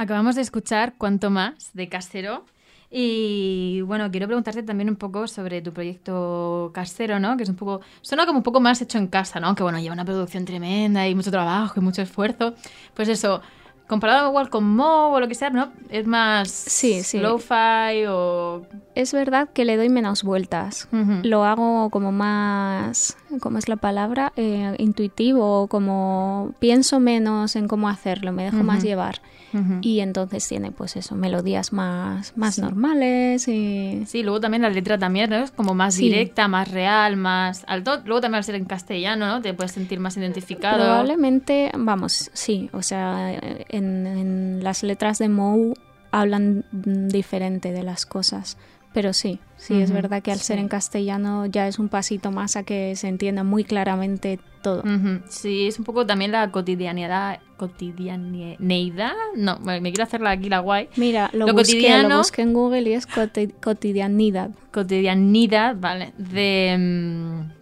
Acabamos 0.00 0.34
de 0.34 0.40
escuchar 0.40 0.94
Cuanto 0.96 1.28
más 1.28 1.74
de 1.74 1.90
Casero 1.90 2.46
Y 2.90 3.82
bueno, 3.82 4.10
quiero 4.10 4.26
preguntarte 4.28 4.62
también 4.62 4.88
un 4.88 4.96
poco 4.96 5.28
sobre 5.28 5.60
tu 5.60 5.74
proyecto 5.74 6.70
casero, 6.72 7.20
¿no? 7.20 7.36
Que 7.36 7.42
es 7.42 7.50
un 7.50 7.56
poco. 7.56 7.82
Suena 8.00 8.24
como 8.24 8.38
un 8.38 8.42
poco 8.42 8.60
más 8.60 8.80
hecho 8.80 8.96
en 8.96 9.08
casa, 9.08 9.40
¿no? 9.40 9.54
Que 9.54 9.62
bueno, 9.62 9.78
lleva 9.78 9.92
una 9.92 10.06
producción 10.06 10.46
tremenda 10.46 11.06
y 11.06 11.14
mucho 11.14 11.30
trabajo 11.30 11.80
y 11.80 11.82
mucho 11.82 12.00
esfuerzo. 12.00 12.54
Pues 12.94 13.10
eso, 13.10 13.42
comparado 13.90 14.28
igual 14.30 14.48
con 14.48 14.64
Mo 14.64 15.12
o 15.12 15.20
lo 15.20 15.28
que 15.28 15.34
sea, 15.34 15.50
¿no? 15.50 15.70
Es 15.90 16.06
más 16.06 16.48
Sí, 16.48 17.02
sí. 17.02 17.18
lo-fi 17.18 18.06
o... 18.08 18.62
Es 18.94 19.12
verdad 19.12 19.48
que 19.52 19.64
le 19.64 19.76
doy 19.76 19.88
menos 19.88 20.22
vueltas. 20.22 20.88
Ujú. 20.92 21.20
Lo 21.24 21.44
hago 21.44 21.90
como 21.90 22.12
más, 22.12 23.16
¿cómo 23.40 23.58
es 23.58 23.68
la 23.68 23.76
palabra? 23.76 24.32
Eh, 24.36 24.74
intuitivo, 24.78 25.66
como 25.68 26.54
pienso 26.58 27.00
menos 27.00 27.56
en 27.56 27.68
cómo 27.68 27.88
hacerlo, 27.88 28.32
me 28.32 28.44
dejo 28.44 28.62
más 28.62 28.78
Ujú. 28.78 28.86
llevar. 28.86 29.20
Ujú. 29.52 29.78
Y 29.80 29.98
entonces 29.98 30.46
tiene 30.46 30.70
pues 30.70 30.94
eso, 30.94 31.16
melodías 31.16 31.72
más, 31.72 32.36
más 32.36 32.58
normales 32.60 33.48
y... 33.48 34.04
Sí, 34.06 34.22
luego 34.22 34.38
también 34.40 34.62
la 34.62 34.70
letra 34.70 34.96
también, 34.96 35.30
¿no? 35.30 35.36
Es 35.38 35.50
como 35.50 35.74
más 35.74 35.94
Sí. 35.94 36.02
directa, 36.02 36.46
más 36.46 36.70
real, 36.70 37.16
más 37.16 37.64
alto. 37.66 38.00
Luego 38.04 38.20
también 38.20 38.36
al 38.38 38.44
ser 38.44 38.54
en 38.54 38.64
castellano, 38.64 39.26
¿no? 39.26 39.40
Te 39.42 39.52
puedes 39.54 39.72
sentir 39.72 39.98
más 39.98 40.16
identificado. 40.16 40.76
Probablemente, 40.78 41.72
vamos, 41.76 42.30
sí, 42.32 42.70
o 42.72 42.82
sea, 42.82 43.32
en, 43.34 43.64
en 43.80 44.60
las 44.62 44.82
letras 44.82 45.18
de 45.18 45.28
Moe 45.28 45.74
hablan 46.12 46.64
diferente 46.72 47.72
de 47.72 47.82
las 47.82 48.06
cosas, 48.06 48.56
pero 48.92 49.12
sí, 49.12 49.38
sí, 49.56 49.80
es 49.80 49.92
verdad 49.92 50.22
que 50.22 50.32
al 50.32 50.38
ser 50.40 50.56
sí. 50.56 50.62
en 50.62 50.68
castellano 50.68 51.46
ya 51.46 51.68
es 51.68 51.78
un 51.78 51.88
pasito 51.88 52.30
más 52.32 52.56
a 52.56 52.64
que 52.64 52.96
se 52.96 53.06
entienda 53.08 53.44
muy 53.44 53.62
claramente 53.64 54.40
todo. 54.62 54.82
Sí, 55.28 55.68
es 55.68 55.78
un 55.78 55.84
poco 55.84 56.04
también 56.06 56.32
la 56.32 56.50
cotidianidad. 56.50 57.38
¿Cotidianeidad? 57.56 59.12
No, 59.36 59.58
me 59.60 59.80
quiero 59.82 60.02
hacerla 60.04 60.30
aquí 60.30 60.48
la 60.48 60.58
guay. 60.60 60.88
Mira, 60.96 61.30
lo, 61.32 61.46
Lo 61.46 61.52
busqué, 61.54 61.74
cotidiano- 61.78 62.08
lo 62.08 62.18
busqué 62.18 62.42
en 62.42 62.52
Google 62.52 62.82
y 62.82 62.92
es 62.94 63.06
coti- 63.06 63.54
cotidianidad. 63.62 64.50
Cotidianidad, 64.72 65.76
vale. 65.78 66.12
De. 66.18 66.76
mm, 66.78 67.60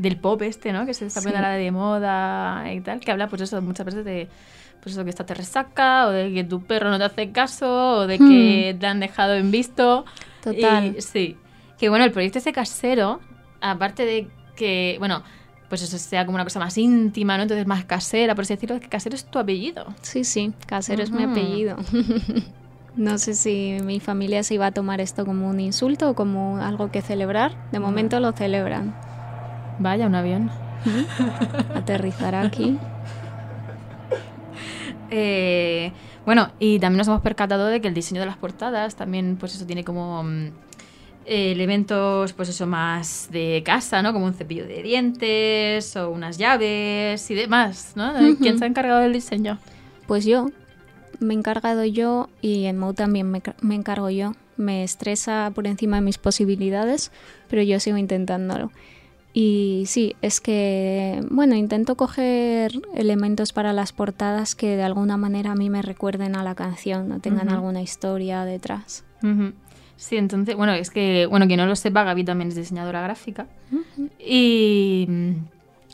del 0.00 0.16
pop 0.16 0.40
este, 0.42 0.72
¿no? 0.72 0.86
Que 0.86 0.94
se 0.94 1.06
está 1.06 1.20
Sí. 1.20 1.26
poniendo 1.26 1.46
ahora 1.46 1.58
de 1.58 1.70
moda 1.70 2.72
y 2.72 2.80
tal. 2.80 3.00
Que 3.00 3.10
habla, 3.12 3.28
pues 3.28 3.42
eso, 3.42 3.60
muchas 3.60 3.84
veces 3.86 4.04
de. 4.04 4.28
Pues 4.82 4.94
eso, 4.94 5.04
que 5.04 5.10
esta 5.10 5.24
te 5.24 5.34
resaca, 5.34 6.06
o 6.06 6.10
de 6.10 6.32
que 6.34 6.42
tu 6.44 6.62
perro 6.62 6.90
no 6.90 6.98
te 6.98 7.04
hace 7.04 7.30
caso, 7.30 7.98
o 7.98 8.06
de 8.06 8.18
que 8.18 8.76
te 8.78 8.86
han 8.86 8.98
dejado 9.00 9.34
en 9.34 9.50
visto. 9.50 10.04
Total. 10.42 10.96
Y- 10.96 11.00
sí. 11.00 11.36
Que 11.78 11.88
bueno, 11.88 12.04
el 12.04 12.10
proyecto 12.12 12.38
ese 12.38 12.52
casero, 12.52 13.20
aparte 13.60 14.04
de 14.04 14.28
que, 14.56 14.96
bueno, 14.98 15.22
pues 15.68 15.82
eso 15.82 15.96
sea 15.98 16.26
como 16.26 16.34
una 16.34 16.44
cosa 16.44 16.58
más 16.58 16.76
íntima, 16.78 17.36
¿no? 17.36 17.44
Entonces 17.44 17.66
más 17.66 17.84
casera, 17.84 18.34
por 18.34 18.42
así 18.42 18.54
decirlo, 18.54 18.78
que 18.80 18.88
casero 18.88 19.14
es 19.14 19.24
tu 19.24 19.38
apellido. 19.38 19.86
Sí, 20.02 20.24
sí, 20.24 20.52
casero 20.66 21.02
es 21.02 21.10
mi 21.10 21.22
apellido. 21.22 21.76
no 22.96 23.16
sé 23.18 23.34
si 23.34 23.78
mi 23.82 24.00
familia 24.00 24.42
se 24.42 24.54
iba 24.54 24.66
a 24.66 24.72
tomar 24.72 25.00
esto 25.00 25.24
como 25.24 25.48
un 25.48 25.60
insulto 25.60 26.10
o 26.10 26.14
como 26.14 26.58
algo 26.58 26.90
que 26.90 27.02
celebrar. 27.02 27.52
De 27.70 27.78
momento 27.78 28.20
lo 28.20 28.32
celebran. 28.32 28.94
Vaya, 29.78 30.06
un 30.06 30.14
avión. 30.14 30.50
Aterrizará 31.74 32.42
aquí. 32.42 32.78
Eh, 35.14 35.92
bueno, 36.24 36.50
y 36.58 36.78
también 36.78 36.98
nos 36.98 37.08
hemos 37.08 37.20
percatado 37.20 37.66
de 37.66 37.80
que 37.82 37.88
el 37.88 37.94
diseño 37.94 38.20
de 38.20 38.26
las 38.26 38.38
portadas 38.38 38.96
también, 38.96 39.36
pues 39.38 39.54
eso 39.54 39.66
tiene 39.66 39.84
como 39.84 40.24
mm, 40.24 40.46
eh, 41.26 41.52
elementos, 41.52 42.32
pues 42.32 42.48
eso, 42.48 42.66
más 42.66 43.28
de 43.30 43.62
casa, 43.64 44.02
¿no? 44.02 44.14
Como 44.14 44.24
un 44.24 44.32
cepillo 44.32 44.66
de 44.66 44.82
dientes 44.82 45.94
o 45.96 46.10
unas 46.10 46.38
llaves 46.38 47.30
y 47.30 47.34
demás, 47.34 47.92
¿no? 47.94 48.12
¿Quién 48.40 48.58
se 48.58 48.64
ha 48.64 48.68
encargado 48.68 49.00
del 49.00 49.12
diseño? 49.12 49.58
Pues 50.06 50.24
yo, 50.24 50.50
me 51.20 51.34
he 51.34 51.36
encargado 51.36 51.84
yo 51.84 52.30
y 52.40 52.64
en 52.64 52.78
Mo 52.78 52.94
también 52.94 53.30
me, 53.30 53.42
me 53.60 53.74
encargo 53.74 54.08
yo. 54.08 54.34
Me 54.56 54.84
estresa 54.84 55.50
por 55.54 55.66
encima 55.66 55.96
de 55.96 56.02
mis 56.02 56.18
posibilidades, 56.18 57.10
pero 57.48 57.62
yo 57.62 57.80
sigo 57.80 57.96
intentándolo. 57.96 58.70
Y 59.34 59.84
sí, 59.86 60.14
es 60.20 60.40
que, 60.40 61.20
bueno, 61.30 61.54
intento 61.54 61.96
coger 61.96 62.72
elementos 62.94 63.52
para 63.52 63.72
las 63.72 63.92
portadas 63.92 64.54
que 64.54 64.76
de 64.76 64.82
alguna 64.82 65.16
manera 65.16 65.52
a 65.52 65.54
mí 65.54 65.70
me 65.70 65.80
recuerden 65.80 66.36
a 66.36 66.44
la 66.44 66.54
canción, 66.54 67.08
no 67.08 67.18
tengan 67.18 67.48
alguna 67.48 67.80
historia 67.80 68.44
detrás. 68.44 69.04
Sí, 69.96 70.16
entonces, 70.16 70.56
bueno, 70.56 70.72
es 70.72 70.90
que, 70.90 71.26
bueno, 71.26 71.46
quien 71.46 71.58
no 71.58 71.66
lo 71.66 71.76
sepa, 71.76 72.02
Gaby 72.04 72.24
también 72.24 72.48
es 72.48 72.56
diseñadora 72.56 73.00
gráfica. 73.02 73.46
Y, 74.18 75.06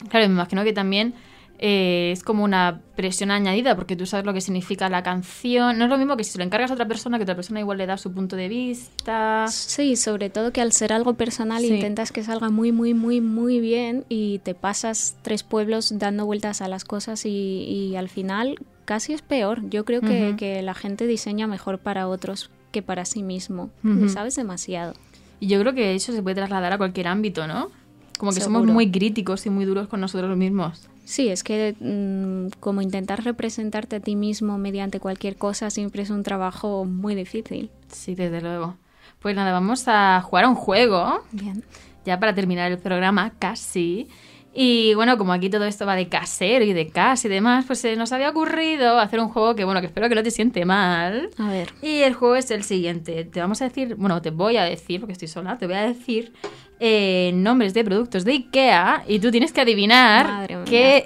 claro, 0.08 0.26
me 0.28 0.34
imagino 0.34 0.64
que 0.64 0.72
también 0.72 1.14
eh, 1.58 2.10
es 2.12 2.22
como 2.22 2.44
una 2.44 2.80
presión 2.94 3.30
añadida, 3.30 3.74
porque 3.74 3.96
tú 3.96 4.06
sabes 4.06 4.24
lo 4.24 4.32
que 4.32 4.40
significa 4.40 4.88
la 4.88 5.02
canción. 5.02 5.76
No 5.76 5.84
es 5.84 5.90
lo 5.90 5.98
mismo 5.98 6.16
que 6.16 6.24
si 6.24 6.30
se 6.32 6.38
lo 6.38 6.44
encargas 6.44 6.70
a 6.70 6.74
otra 6.74 6.86
persona, 6.86 7.18
que 7.18 7.24
otra 7.24 7.34
persona 7.34 7.60
igual 7.60 7.78
le 7.78 7.86
da 7.86 7.98
su 7.98 8.12
punto 8.12 8.36
de 8.36 8.48
vista. 8.48 9.46
Sí, 9.48 9.96
sobre 9.96 10.30
todo 10.30 10.52
que 10.52 10.60
al 10.60 10.72
ser 10.72 10.92
algo 10.92 11.14
personal 11.14 11.62
Sí. 11.62 11.74
intentas 11.74 12.12
que 12.12 12.22
salga 12.22 12.48
muy, 12.50 12.70
muy, 12.72 12.94
muy, 12.94 13.20
muy 13.20 13.60
bien 13.60 14.04
y 14.08 14.38
te 14.40 14.54
pasas 14.54 15.16
tres 15.22 15.42
pueblos 15.42 15.98
dando 15.98 16.26
vueltas 16.26 16.62
a 16.62 16.68
las 16.68 16.84
cosas 16.84 17.26
y, 17.26 17.30
y 17.30 17.96
al 17.96 18.08
final 18.08 18.56
casi 18.84 19.12
es 19.12 19.20
peor. 19.20 19.68
Yo 19.68 19.84
creo 19.84 20.00
que, 20.00 20.62
la 20.62 20.74
gente 20.74 21.06
diseña 21.06 21.46
mejor 21.46 21.78
para 21.78 22.08
otros 22.08 22.50
que 22.72 22.82
para 22.82 23.04
sí 23.04 23.22
mismo. 23.22 23.70
Sabes 24.08 24.34
demasiado. 24.36 24.94
Y 25.40 25.48
yo 25.48 25.60
creo 25.60 25.74
que 25.74 25.94
eso 25.94 26.12
se 26.12 26.22
puede 26.22 26.36
trasladar 26.36 26.72
a 26.72 26.78
cualquier 26.78 27.08
ámbito, 27.08 27.46
¿no? 27.46 27.70
Como 28.16 28.32
que 28.32 28.40
somos 28.40 28.64
muy 28.64 28.90
críticos 28.90 29.44
y 29.44 29.50
muy 29.50 29.64
duros 29.64 29.88
con 29.88 30.00
nosotros 30.00 30.36
mismos. 30.36 30.88
Sí, 31.08 31.30
es 31.30 31.42
que 31.42 31.74
mm, 31.80 32.58
como 32.60 32.82
intentar 32.82 33.24
representarte 33.24 33.96
a 33.96 34.00
ti 34.00 34.14
mismo 34.14 34.58
mediante 34.58 35.00
cualquier 35.00 35.36
cosa 35.36 35.70
siempre 35.70 36.02
es 36.02 36.10
un 36.10 36.22
trabajo 36.22 36.84
muy 36.84 37.14
difícil. 37.14 37.70
Sí, 37.90 38.14
desde 38.14 38.42
luego. 38.42 38.76
Pues 39.18 39.34
nada, 39.34 39.52
vamos 39.52 39.84
a 39.86 40.20
jugar 40.20 40.44
a 40.44 40.48
un 40.50 40.54
juego. 40.54 41.24
Bien. 41.32 41.64
ya 42.04 42.20
para 42.20 42.34
terminar 42.34 42.70
el 42.70 42.76
programa, 42.76 43.32
casi. 43.38 44.06
Y 44.52 44.92
bueno, 44.96 45.16
como 45.16 45.32
aquí 45.32 45.48
todo 45.48 45.64
esto 45.64 45.86
va 45.86 45.96
de 45.96 46.10
casero 46.10 46.62
y 46.66 46.74
de 46.74 46.88
casa 46.88 47.26
y 47.26 47.30
demás, 47.30 47.64
pues 47.66 47.78
se 47.78 47.96
nos 47.96 48.12
había 48.12 48.28
ocurrido 48.28 48.98
hacer 48.98 49.18
un 49.18 49.30
juego 49.30 49.54
que, 49.54 49.64
bueno, 49.64 49.80
que 49.80 49.86
espero 49.86 50.10
que 50.10 50.14
no 50.14 50.22
te 50.22 50.30
siente 50.30 50.66
mal. 50.66 51.30
A 51.38 51.48
ver. 51.48 51.72
Y 51.80 52.00
el 52.00 52.12
juego 52.12 52.36
es 52.36 52.50
el 52.50 52.64
siguiente. 52.64 53.24
Te 53.24 53.40
vamos 53.40 53.62
a 53.62 53.64
decir, 53.64 53.94
bueno, 53.94 54.20
te 54.20 54.28
voy 54.28 54.58
a 54.58 54.64
decir, 54.64 55.00
porque 55.00 55.14
estoy 55.14 55.28
sola, 55.28 55.56
te 55.56 55.66
voy 55.66 55.76
a 55.76 55.86
decir 55.86 56.34
eh, 56.80 57.32
nombres 57.34 57.74
de 57.74 57.84
productos 57.84 58.24
de 58.24 58.32
IKEA 58.32 59.04
y 59.06 59.18
tú 59.18 59.30
tienes 59.30 59.52
que 59.52 59.60
adivinar 59.60 60.64
qué 60.64 61.04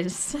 es. 0.00 0.36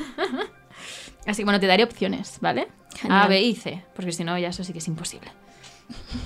Así 1.26 1.38
que 1.38 1.44
bueno, 1.44 1.60
te 1.60 1.66
daré 1.66 1.84
opciones, 1.84 2.38
¿vale? 2.40 2.68
Genial. 2.96 3.22
A, 3.22 3.28
B 3.28 3.40
y 3.40 3.54
C, 3.54 3.82
porque 3.94 4.12
si 4.12 4.24
no, 4.24 4.38
ya 4.38 4.48
eso 4.48 4.62
sí 4.62 4.72
que 4.72 4.78
es 4.78 4.88
imposible. 4.88 5.30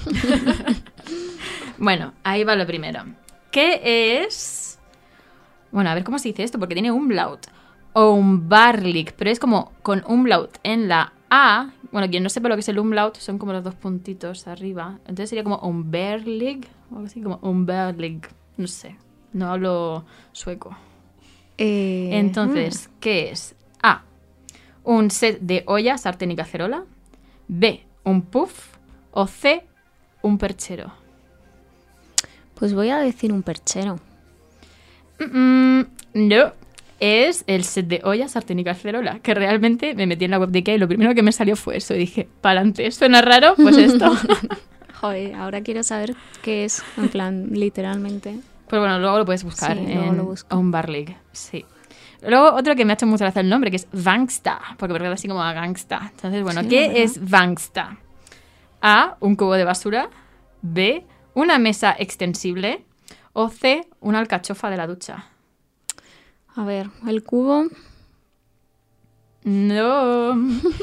bueno, 1.78 2.14
ahí 2.24 2.44
va 2.44 2.56
lo 2.56 2.66
primero. 2.66 3.04
¿Qué 3.50 4.22
es? 4.24 4.78
Bueno, 5.70 5.90
a 5.90 5.94
ver 5.94 6.04
cómo 6.04 6.18
se 6.18 6.28
dice 6.28 6.42
esto, 6.42 6.59
porque 6.59 6.74
tiene 6.74 6.90
umlaut. 6.90 7.46
O 7.92 8.12
un 8.12 8.48
barlic, 8.48 9.12
pero 9.12 9.30
es 9.30 9.38
como 9.38 9.72
con 9.82 10.04
umlaut 10.06 10.59
en 10.62 10.88
la 10.88 11.12
A. 11.30 11.70
Bueno, 11.90 12.09
quien 12.11 12.22
no 12.22 12.28
sepa 12.28 12.48
lo 12.48 12.56
que 12.56 12.61
es 12.61 12.68
el 12.68 12.78
umlaut, 12.78 13.16
son 13.16 13.38
como 13.38 13.52
los 13.52 13.64
dos 13.64 13.74
puntitos 13.74 14.46
arriba. 14.46 14.98
Entonces 15.00 15.30
sería 15.30 15.44
como 15.44 15.59
un 15.59 15.90
berlig, 15.90 16.68
o 16.90 16.96
algo 16.96 17.06
así 17.06 17.22
como 17.22 17.38
un 17.42 17.66
berlig. 17.66 18.28
No 18.59 18.66
sé, 18.66 18.96
no 19.32 19.50
hablo 19.50 20.04
sueco. 20.32 20.76
Eh, 21.56 22.11
Entonces, 22.12 22.90
¿qué 23.00 23.30
es? 23.30 23.54
A. 23.82 24.02
Un 24.84 25.11
set 25.11 25.40
de 25.40 25.62
olla, 25.66 25.96
sartén 25.98 26.30
y 26.30 26.36
cacerola. 26.36 26.84
B. 27.48 27.84
Un 28.04 28.22
puff. 28.22 28.76
O 29.12 29.26
C. 29.26 29.64
Un 30.22 30.36
perchero. 30.38 30.88
mm, 30.88 32.54
Pues 32.54 32.74
voy 32.74 32.90
a 32.90 32.98
decir 32.98 33.32
un 33.32 33.42
perchero. 33.42 33.98
Mm, 35.20 35.38
mm, 35.80 35.86
no. 36.14 36.52
Es 37.00 37.44
el 37.46 37.62
set 37.64 37.86
de 37.86 38.00
olla, 38.04 38.28
sartén 38.28 38.59
y 38.59 38.64
cacerola. 38.64 39.20
Que 39.20 39.34
realmente 39.34 39.94
me 39.94 40.06
metí 40.06 40.24
en 40.24 40.32
la 40.32 40.38
web 40.40 40.50
de 40.50 40.59
Ikea 40.59 40.74
y 40.74 40.78
lo 40.78 40.88
primero 40.88 41.14
que 41.14 41.22
me 41.22 41.30
salió 41.32 41.54
fue 41.56 41.76
eso. 41.76 41.94
Y 41.94 41.98
dije, 41.98 42.28
¿pa'lante? 42.40 42.90
¿Suena 42.90 43.22
raro? 43.22 43.54
Pues 43.56 43.76
esto. 43.76 44.11
Joder, 45.01 45.34
ahora 45.34 45.62
quiero 45.62 45.82
saber 45.82 46.14
qué 46.42 46.64
es, 46.64 46.82
en 46.96 47.09
plan, 47.09 47.51
literalmente. 47.53 48.40
Pues 48.68 48.80
bueno, 48.80 48.99
luego 48.99 49.18
lo 49.18 49.24
puedes 49.24 49.44
buscar 49.44 49.76
Sí, 49.76 49.84
en. 49.86 50.20
On 50.51 50.70
Bar 50.70 50.88
League. 50.88 51.16
Sí. 51.32 51.64
Luego 52.22 52.53
otro 52.55 52.74
que 52.74 52.84
me 52.84 52.92
ha 52.92 52.94
hecho 52.94 53.07
mucha 53.07 53.24
gracia 53.24 53.40
el 53.40 53.49
nombre, 53.49 53.70
que 53.70 53.76
es 53.76 53.86
Vangsta, 53.92 54.61
porque 54.76 54.99
me 54.99 55.07
así 55.07 55.28
como 55.28 55.42
a 55.42 55.53
gangsta. 55.53 56.11
Entonces, 56.11 56.42
bueno, 56.42 56.62
Sí, 56.62 56.68
¿qué 56.68 57.03
es 57.05 57.30
Vangsta? 57.30 57.96
A, 58.82 59.16
un 59.20 59.36
cubo 59.36 59.55
de 59.55 59.64
basura. 59.64 60.11
B, 60.62 61.07
una 61.34 61.59
mesa 61.59 61.94
extensible. 61.96 62.84
O 63.32 63.49
C, 63.51 63.86
una 64.01 64.18
alcachofa 64.18 64.68
de 64.68 64.76
la 64.76 64.88
ducha. 64.88 65.26
A 66.57 66.64
ver, 66.64 66.90
el 67.07 67.22
cubo. 67.22 67.66
No. 69.44 70.34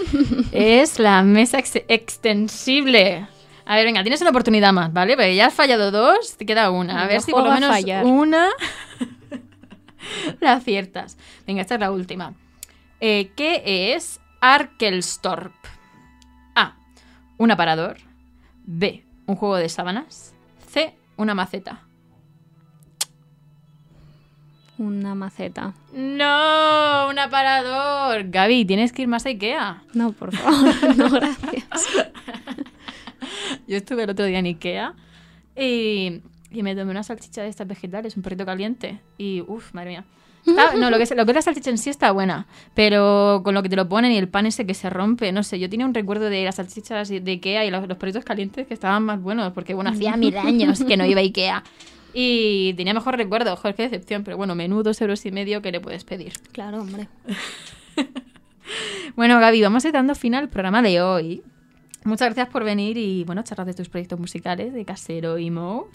es 0.53 0.99
la 0.99 1.21
mesa 1.23 1.59
ex- 1.59 1.83
extensible. 1.89 3.27
A 3.65 3.75
ver, 3.75 3.85
venga, 3.85 4.03
tienes 4.03 4.21
una 4.21 4.29
oportunidad 4.29 4.71
más, 4.73 4.93
¿vale? 4.93 5.15
Porque 5.15 5.35
ya 5.35 5.47
has 5.47 5.53
fallado 5.53 5.89
dos, 5.89 6.37
te 6.37 6.45
queda 6.45 6.69
una. 6.69 7.03
A 7.03 7.07
ver 7.07 7.21
si 7.21 7.31
por 7.31 7.43
lo 7.43 7.51
menos 7.51 7.75
una 8.03 8.49
la 10.39 10.53
aciertas. 10.53 11.17
Venga, 11.47 11.61
esta 11.61 11.75
es 11.75 11.79
la 11.79 11.91
última. 11.91 12.33
Eh, 12.99 13.31
¿Qué 13.35 13.93
es 13.95 14.19
Arkelstorp? 14.39 15.53
A. 16.53 16.75
Un 17.37 17.51
aparador. 17.51 17.97
B. 18.65 19.03
un 19.25 19.35
juego 19.35 19.55
de 19.57 19.69
sábanas. 19.69 20.33
C, 20.67 20.95
una 21.17 21.33
maceta. 21.33 21.81
Una 24.77 25.15
maceta. 25.15 25.73
No, 25.93 27.07
un 27.09 27.17
aparador. 27.17 28.29
Gaby, 28.29 28.65
tienes 28.65 28.91
que 28.91 29.03
ir 29.03 29.07
más 29.07 29.25
a 29.25 29.29
Ikea. 29.29 29.83
No, 29.93 30.11
por 30.11 30.35
favor, 30.35 30.73
no, 30.97 31.09
gracias. 31.09 31.87
Yo 33.67 33.77
estuve 33.77 34.03
el 34.03 34.09
otro 34.09 34.25
día 34.25 34.39
en 34.39 34.45
Ikea 34.45 34.93
y, 35.57 36.21
y 36.51 36.63
me 36.63 36.75
tomé 36.75 36.91
una 36.91 37.03
salchicha 37.03 37.41
de 37.43 37.49
estas 37.49 37.67
vegetales, 37.67 38.15
un 38.17 38.23
perrito 38.23 38.45
caliente. 38.45 38.99
Y, 39.17 39.41
uff, 39.41 39.73
madre 39.73 39.89
mía. 39.91 40.05
Está- 40.45 40.75
no, 40.75 40.91
lo 40.91 40.97
que, 40.97 41.03
es, 41.03 41.15
lo 41.15 41.25
que 41.25 41.31
es 41.31 41.35
la 41.35 41.41
salchicha 41.41 41.71
en 41.71 41.79
sí 41.79 41.89
está 41.89 42.11
buena, 42.11 42.45
pero 42.75 43.41
con 43.43 43.55
lo 43.55 43.63
que 43.63 43.69
te 43.69 43.75
lo 43.75 43.89
ponen 43.89 44.11
y 44.11 44.17
el 44.17 44.27
pan 44.27 44.45
ese 44.45 44.63
que 44.67 44.75
se 44.75 44.91
rompe, 44.91 45.31
no 45.31 45.41
sé, 45.41 45.57
yo 45.59 45.67
tenía 45.71 45.87
un 45.87 45.93
recuerdo 45.95 46.29
de 46.29 46.43
las 46.43 46.55
salchichas 46.57 47.09
de 47.09 47.19
Ikea 47.31 47.65
y 47.65 47.71
los, 47.71 47.87
los 47.87 47.97
perritos 47.97 48.23
calientes 48.23 48.67
que 48.67 48.75
estaban 48.75 49.01
más 49.03 49.19
buenos, 49.19 49.53
porque 49.53 49.73
bueno, 49.73 49.89
hacía 49.89 50.15
mil 50.17 50.37
años 50.37 50.83
que 50.83 50.97
no 50.97 51.05
iba 51.05 51.19
a 51.19 51.23
Ikea. 51.23 51.63
Y 52.17 52.73
tenía 52.75 52.93
mejor 52.93 53.17
recuerdo, 53.17 53.53
joder, 53.57 53.75
qué 53.75 53.83
decepción, 53.83 54.23
pero 54.23 54.37
bueno, 54.37 54.55
menú 54.55 54.83
dos 54.83 55.01
euros 55.01 55.25
y 55.25 55.31
medio 55.31 55.61
que 55.61 55.73
le 55.73 55.81
puedes 55.81 56.05
pedir. 56.05 56.31
Claro, 56.53 56.79
hombre. 56.79 57.09
Bueno, 59.15 59.39
Gaby, 59.39 59.61
vamos 59.61 59.85
a 59.85 59.87
ir 59.89 59.93
dando 59.93 60.15
fin 60.15 60.33
al 60.35 60.49
programa 60.49 60.81
de 60.81 61.01
hoy. 61.01 61.43
Muchas 62.05 62.27
gracias 62.27 62.49
por 62.49 62.63
venir 62.63 62.97
y, 62.97 63.23
bueno, 63.23 63.41
charlar 63.41 63.65
de 63.65 63.73
tus 63.73 63.89
proyectos 63.89 64.19
musicales 64.19 64.73
de 64.73 64.85
Casero 64.85 65.39
y 65.39 65.49
Mo. 65.49 65.87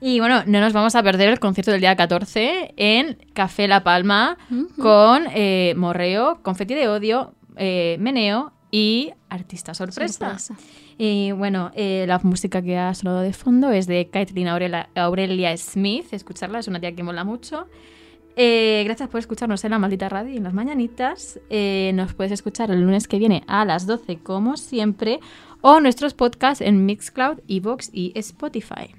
Y, 0.00 0.18
bueno, 0.18 0.42
no 0.44 0.60
nos 0.60 0.72
vamos 0.72 0.96
a 0.96 1.02
perder 1.04 1.28
el 1.28 1.38
concierto 1.38 1.70
del 1.70 1.80
día 1.80 1.94
14 1.94 2.74
en 2.76 3.16
Café 3.32 3.68
La 3.68 3.84
Palma 3.84 4.38
con 4.76 5.24
eh, 5.32 5.74
Morreo, 5.76 6.40
Confeti 6.42 6.74
de 6.74 6.88
Odio, 6.88 7.34
eh, 7.56 7.96
Meneo 8.00 8.52
y 8.72 9.12
Artista 9.28 9.72
Sorpresa. 9.72 10.36
Sorpresa. 10.36 10.56
Y, 10.98 11.30
bueno, 11.30 11.70
eh, 11.76 12.06
la 12.08 12.18
música 12.18 12.60
que 12.60 12.76
ha 12.76 12.92
sonado 12.92 13.20
de 13.20 13.32
fondo 13.32 13.70
es 13.70 13.86
de 13.86 14.08
Caitlin 14.10 14.48
Aurelia, 14.48 14.88
Aurelia 14.96 15.56
Smith. 15.56 16.06
Escucharla, 16.12 16.58
es 16.58 16.66
una 16.66 16.80
tía 16.80 16.92
que 16.92 17.04
mola 17.04 17.22
mucho. 17.22 17.68
Eh, 18.38 18.82
gracias 18.84 19.08
por 19.08 19.18
escucharnos 19.18 19.64
en 19.64 19.70
la 19.70 19.78
maldita 19.78 20.10
radio 20.10 20.34
y 20.34 20.36
en 20.36 20.44
las 20.44 20.52
mañanitas. 20.52 21.40
Eh, 21.48 21.92
nos 21.94 22.12
puedes 22.12 22.32
escuchar 22.32 22.70
el 22.70 22.82
lunes 22.82 23.08
que 23.08 23.18
viene 23.18 23.42
a 23.46 23.64
las 23.64 23.86
12, 23.86 24.18
como 24.18 24.58
siempre, 24.58 25.20
o 25.62 25.80
nuestros 25.80 26.12
podcasts 26.12 26.60
en 26.60 26.84
Mixcloud, 26.84 27.40
Evox 27.48 27.90
y 27.92 28.12
Spotify. 28.14 28.94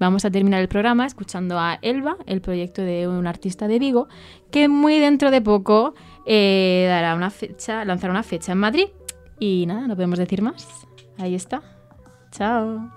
Vamos 0.00 0.24
a 0.24 0.30
terminar 0.30 0.60
el 0.60 0.68
programa 0.68 1.06
escuchando 1.06 1.58
a 1.58 1.78
Elba, 1.82 2.16
el 2.26 2.40
proyecto 2.40 2.82
de 2.82 3.06
un 3.06 3.26
artista 3.26 3.68
de 3.68 3.78
Vigo, 3.78 4.08
que 4.50 4.66
muy 4.66 4.98
dentro 4.98 5.30
de 5.30 5.40
poco 5.40 5.94
eh, 6.26 6.86
dará 6.88 7.14
una 7.14 7.30
fecha, 7.30 7.84
lanzará 7.84 8.12
una 8.12 8.22
fecha 8.24 8.52
en 8.52 8.58
Madrid. 8.58 8.88
Y 9.38 9.66
nada, 9.66 9.86
no 9.86 9.94
podemos 9.94 10.18
decir 10.18 10.42
más. 10.42 10.66
Ahí 11.16 11.34
está. 11.34 11.62
Chao. 12.32 12.90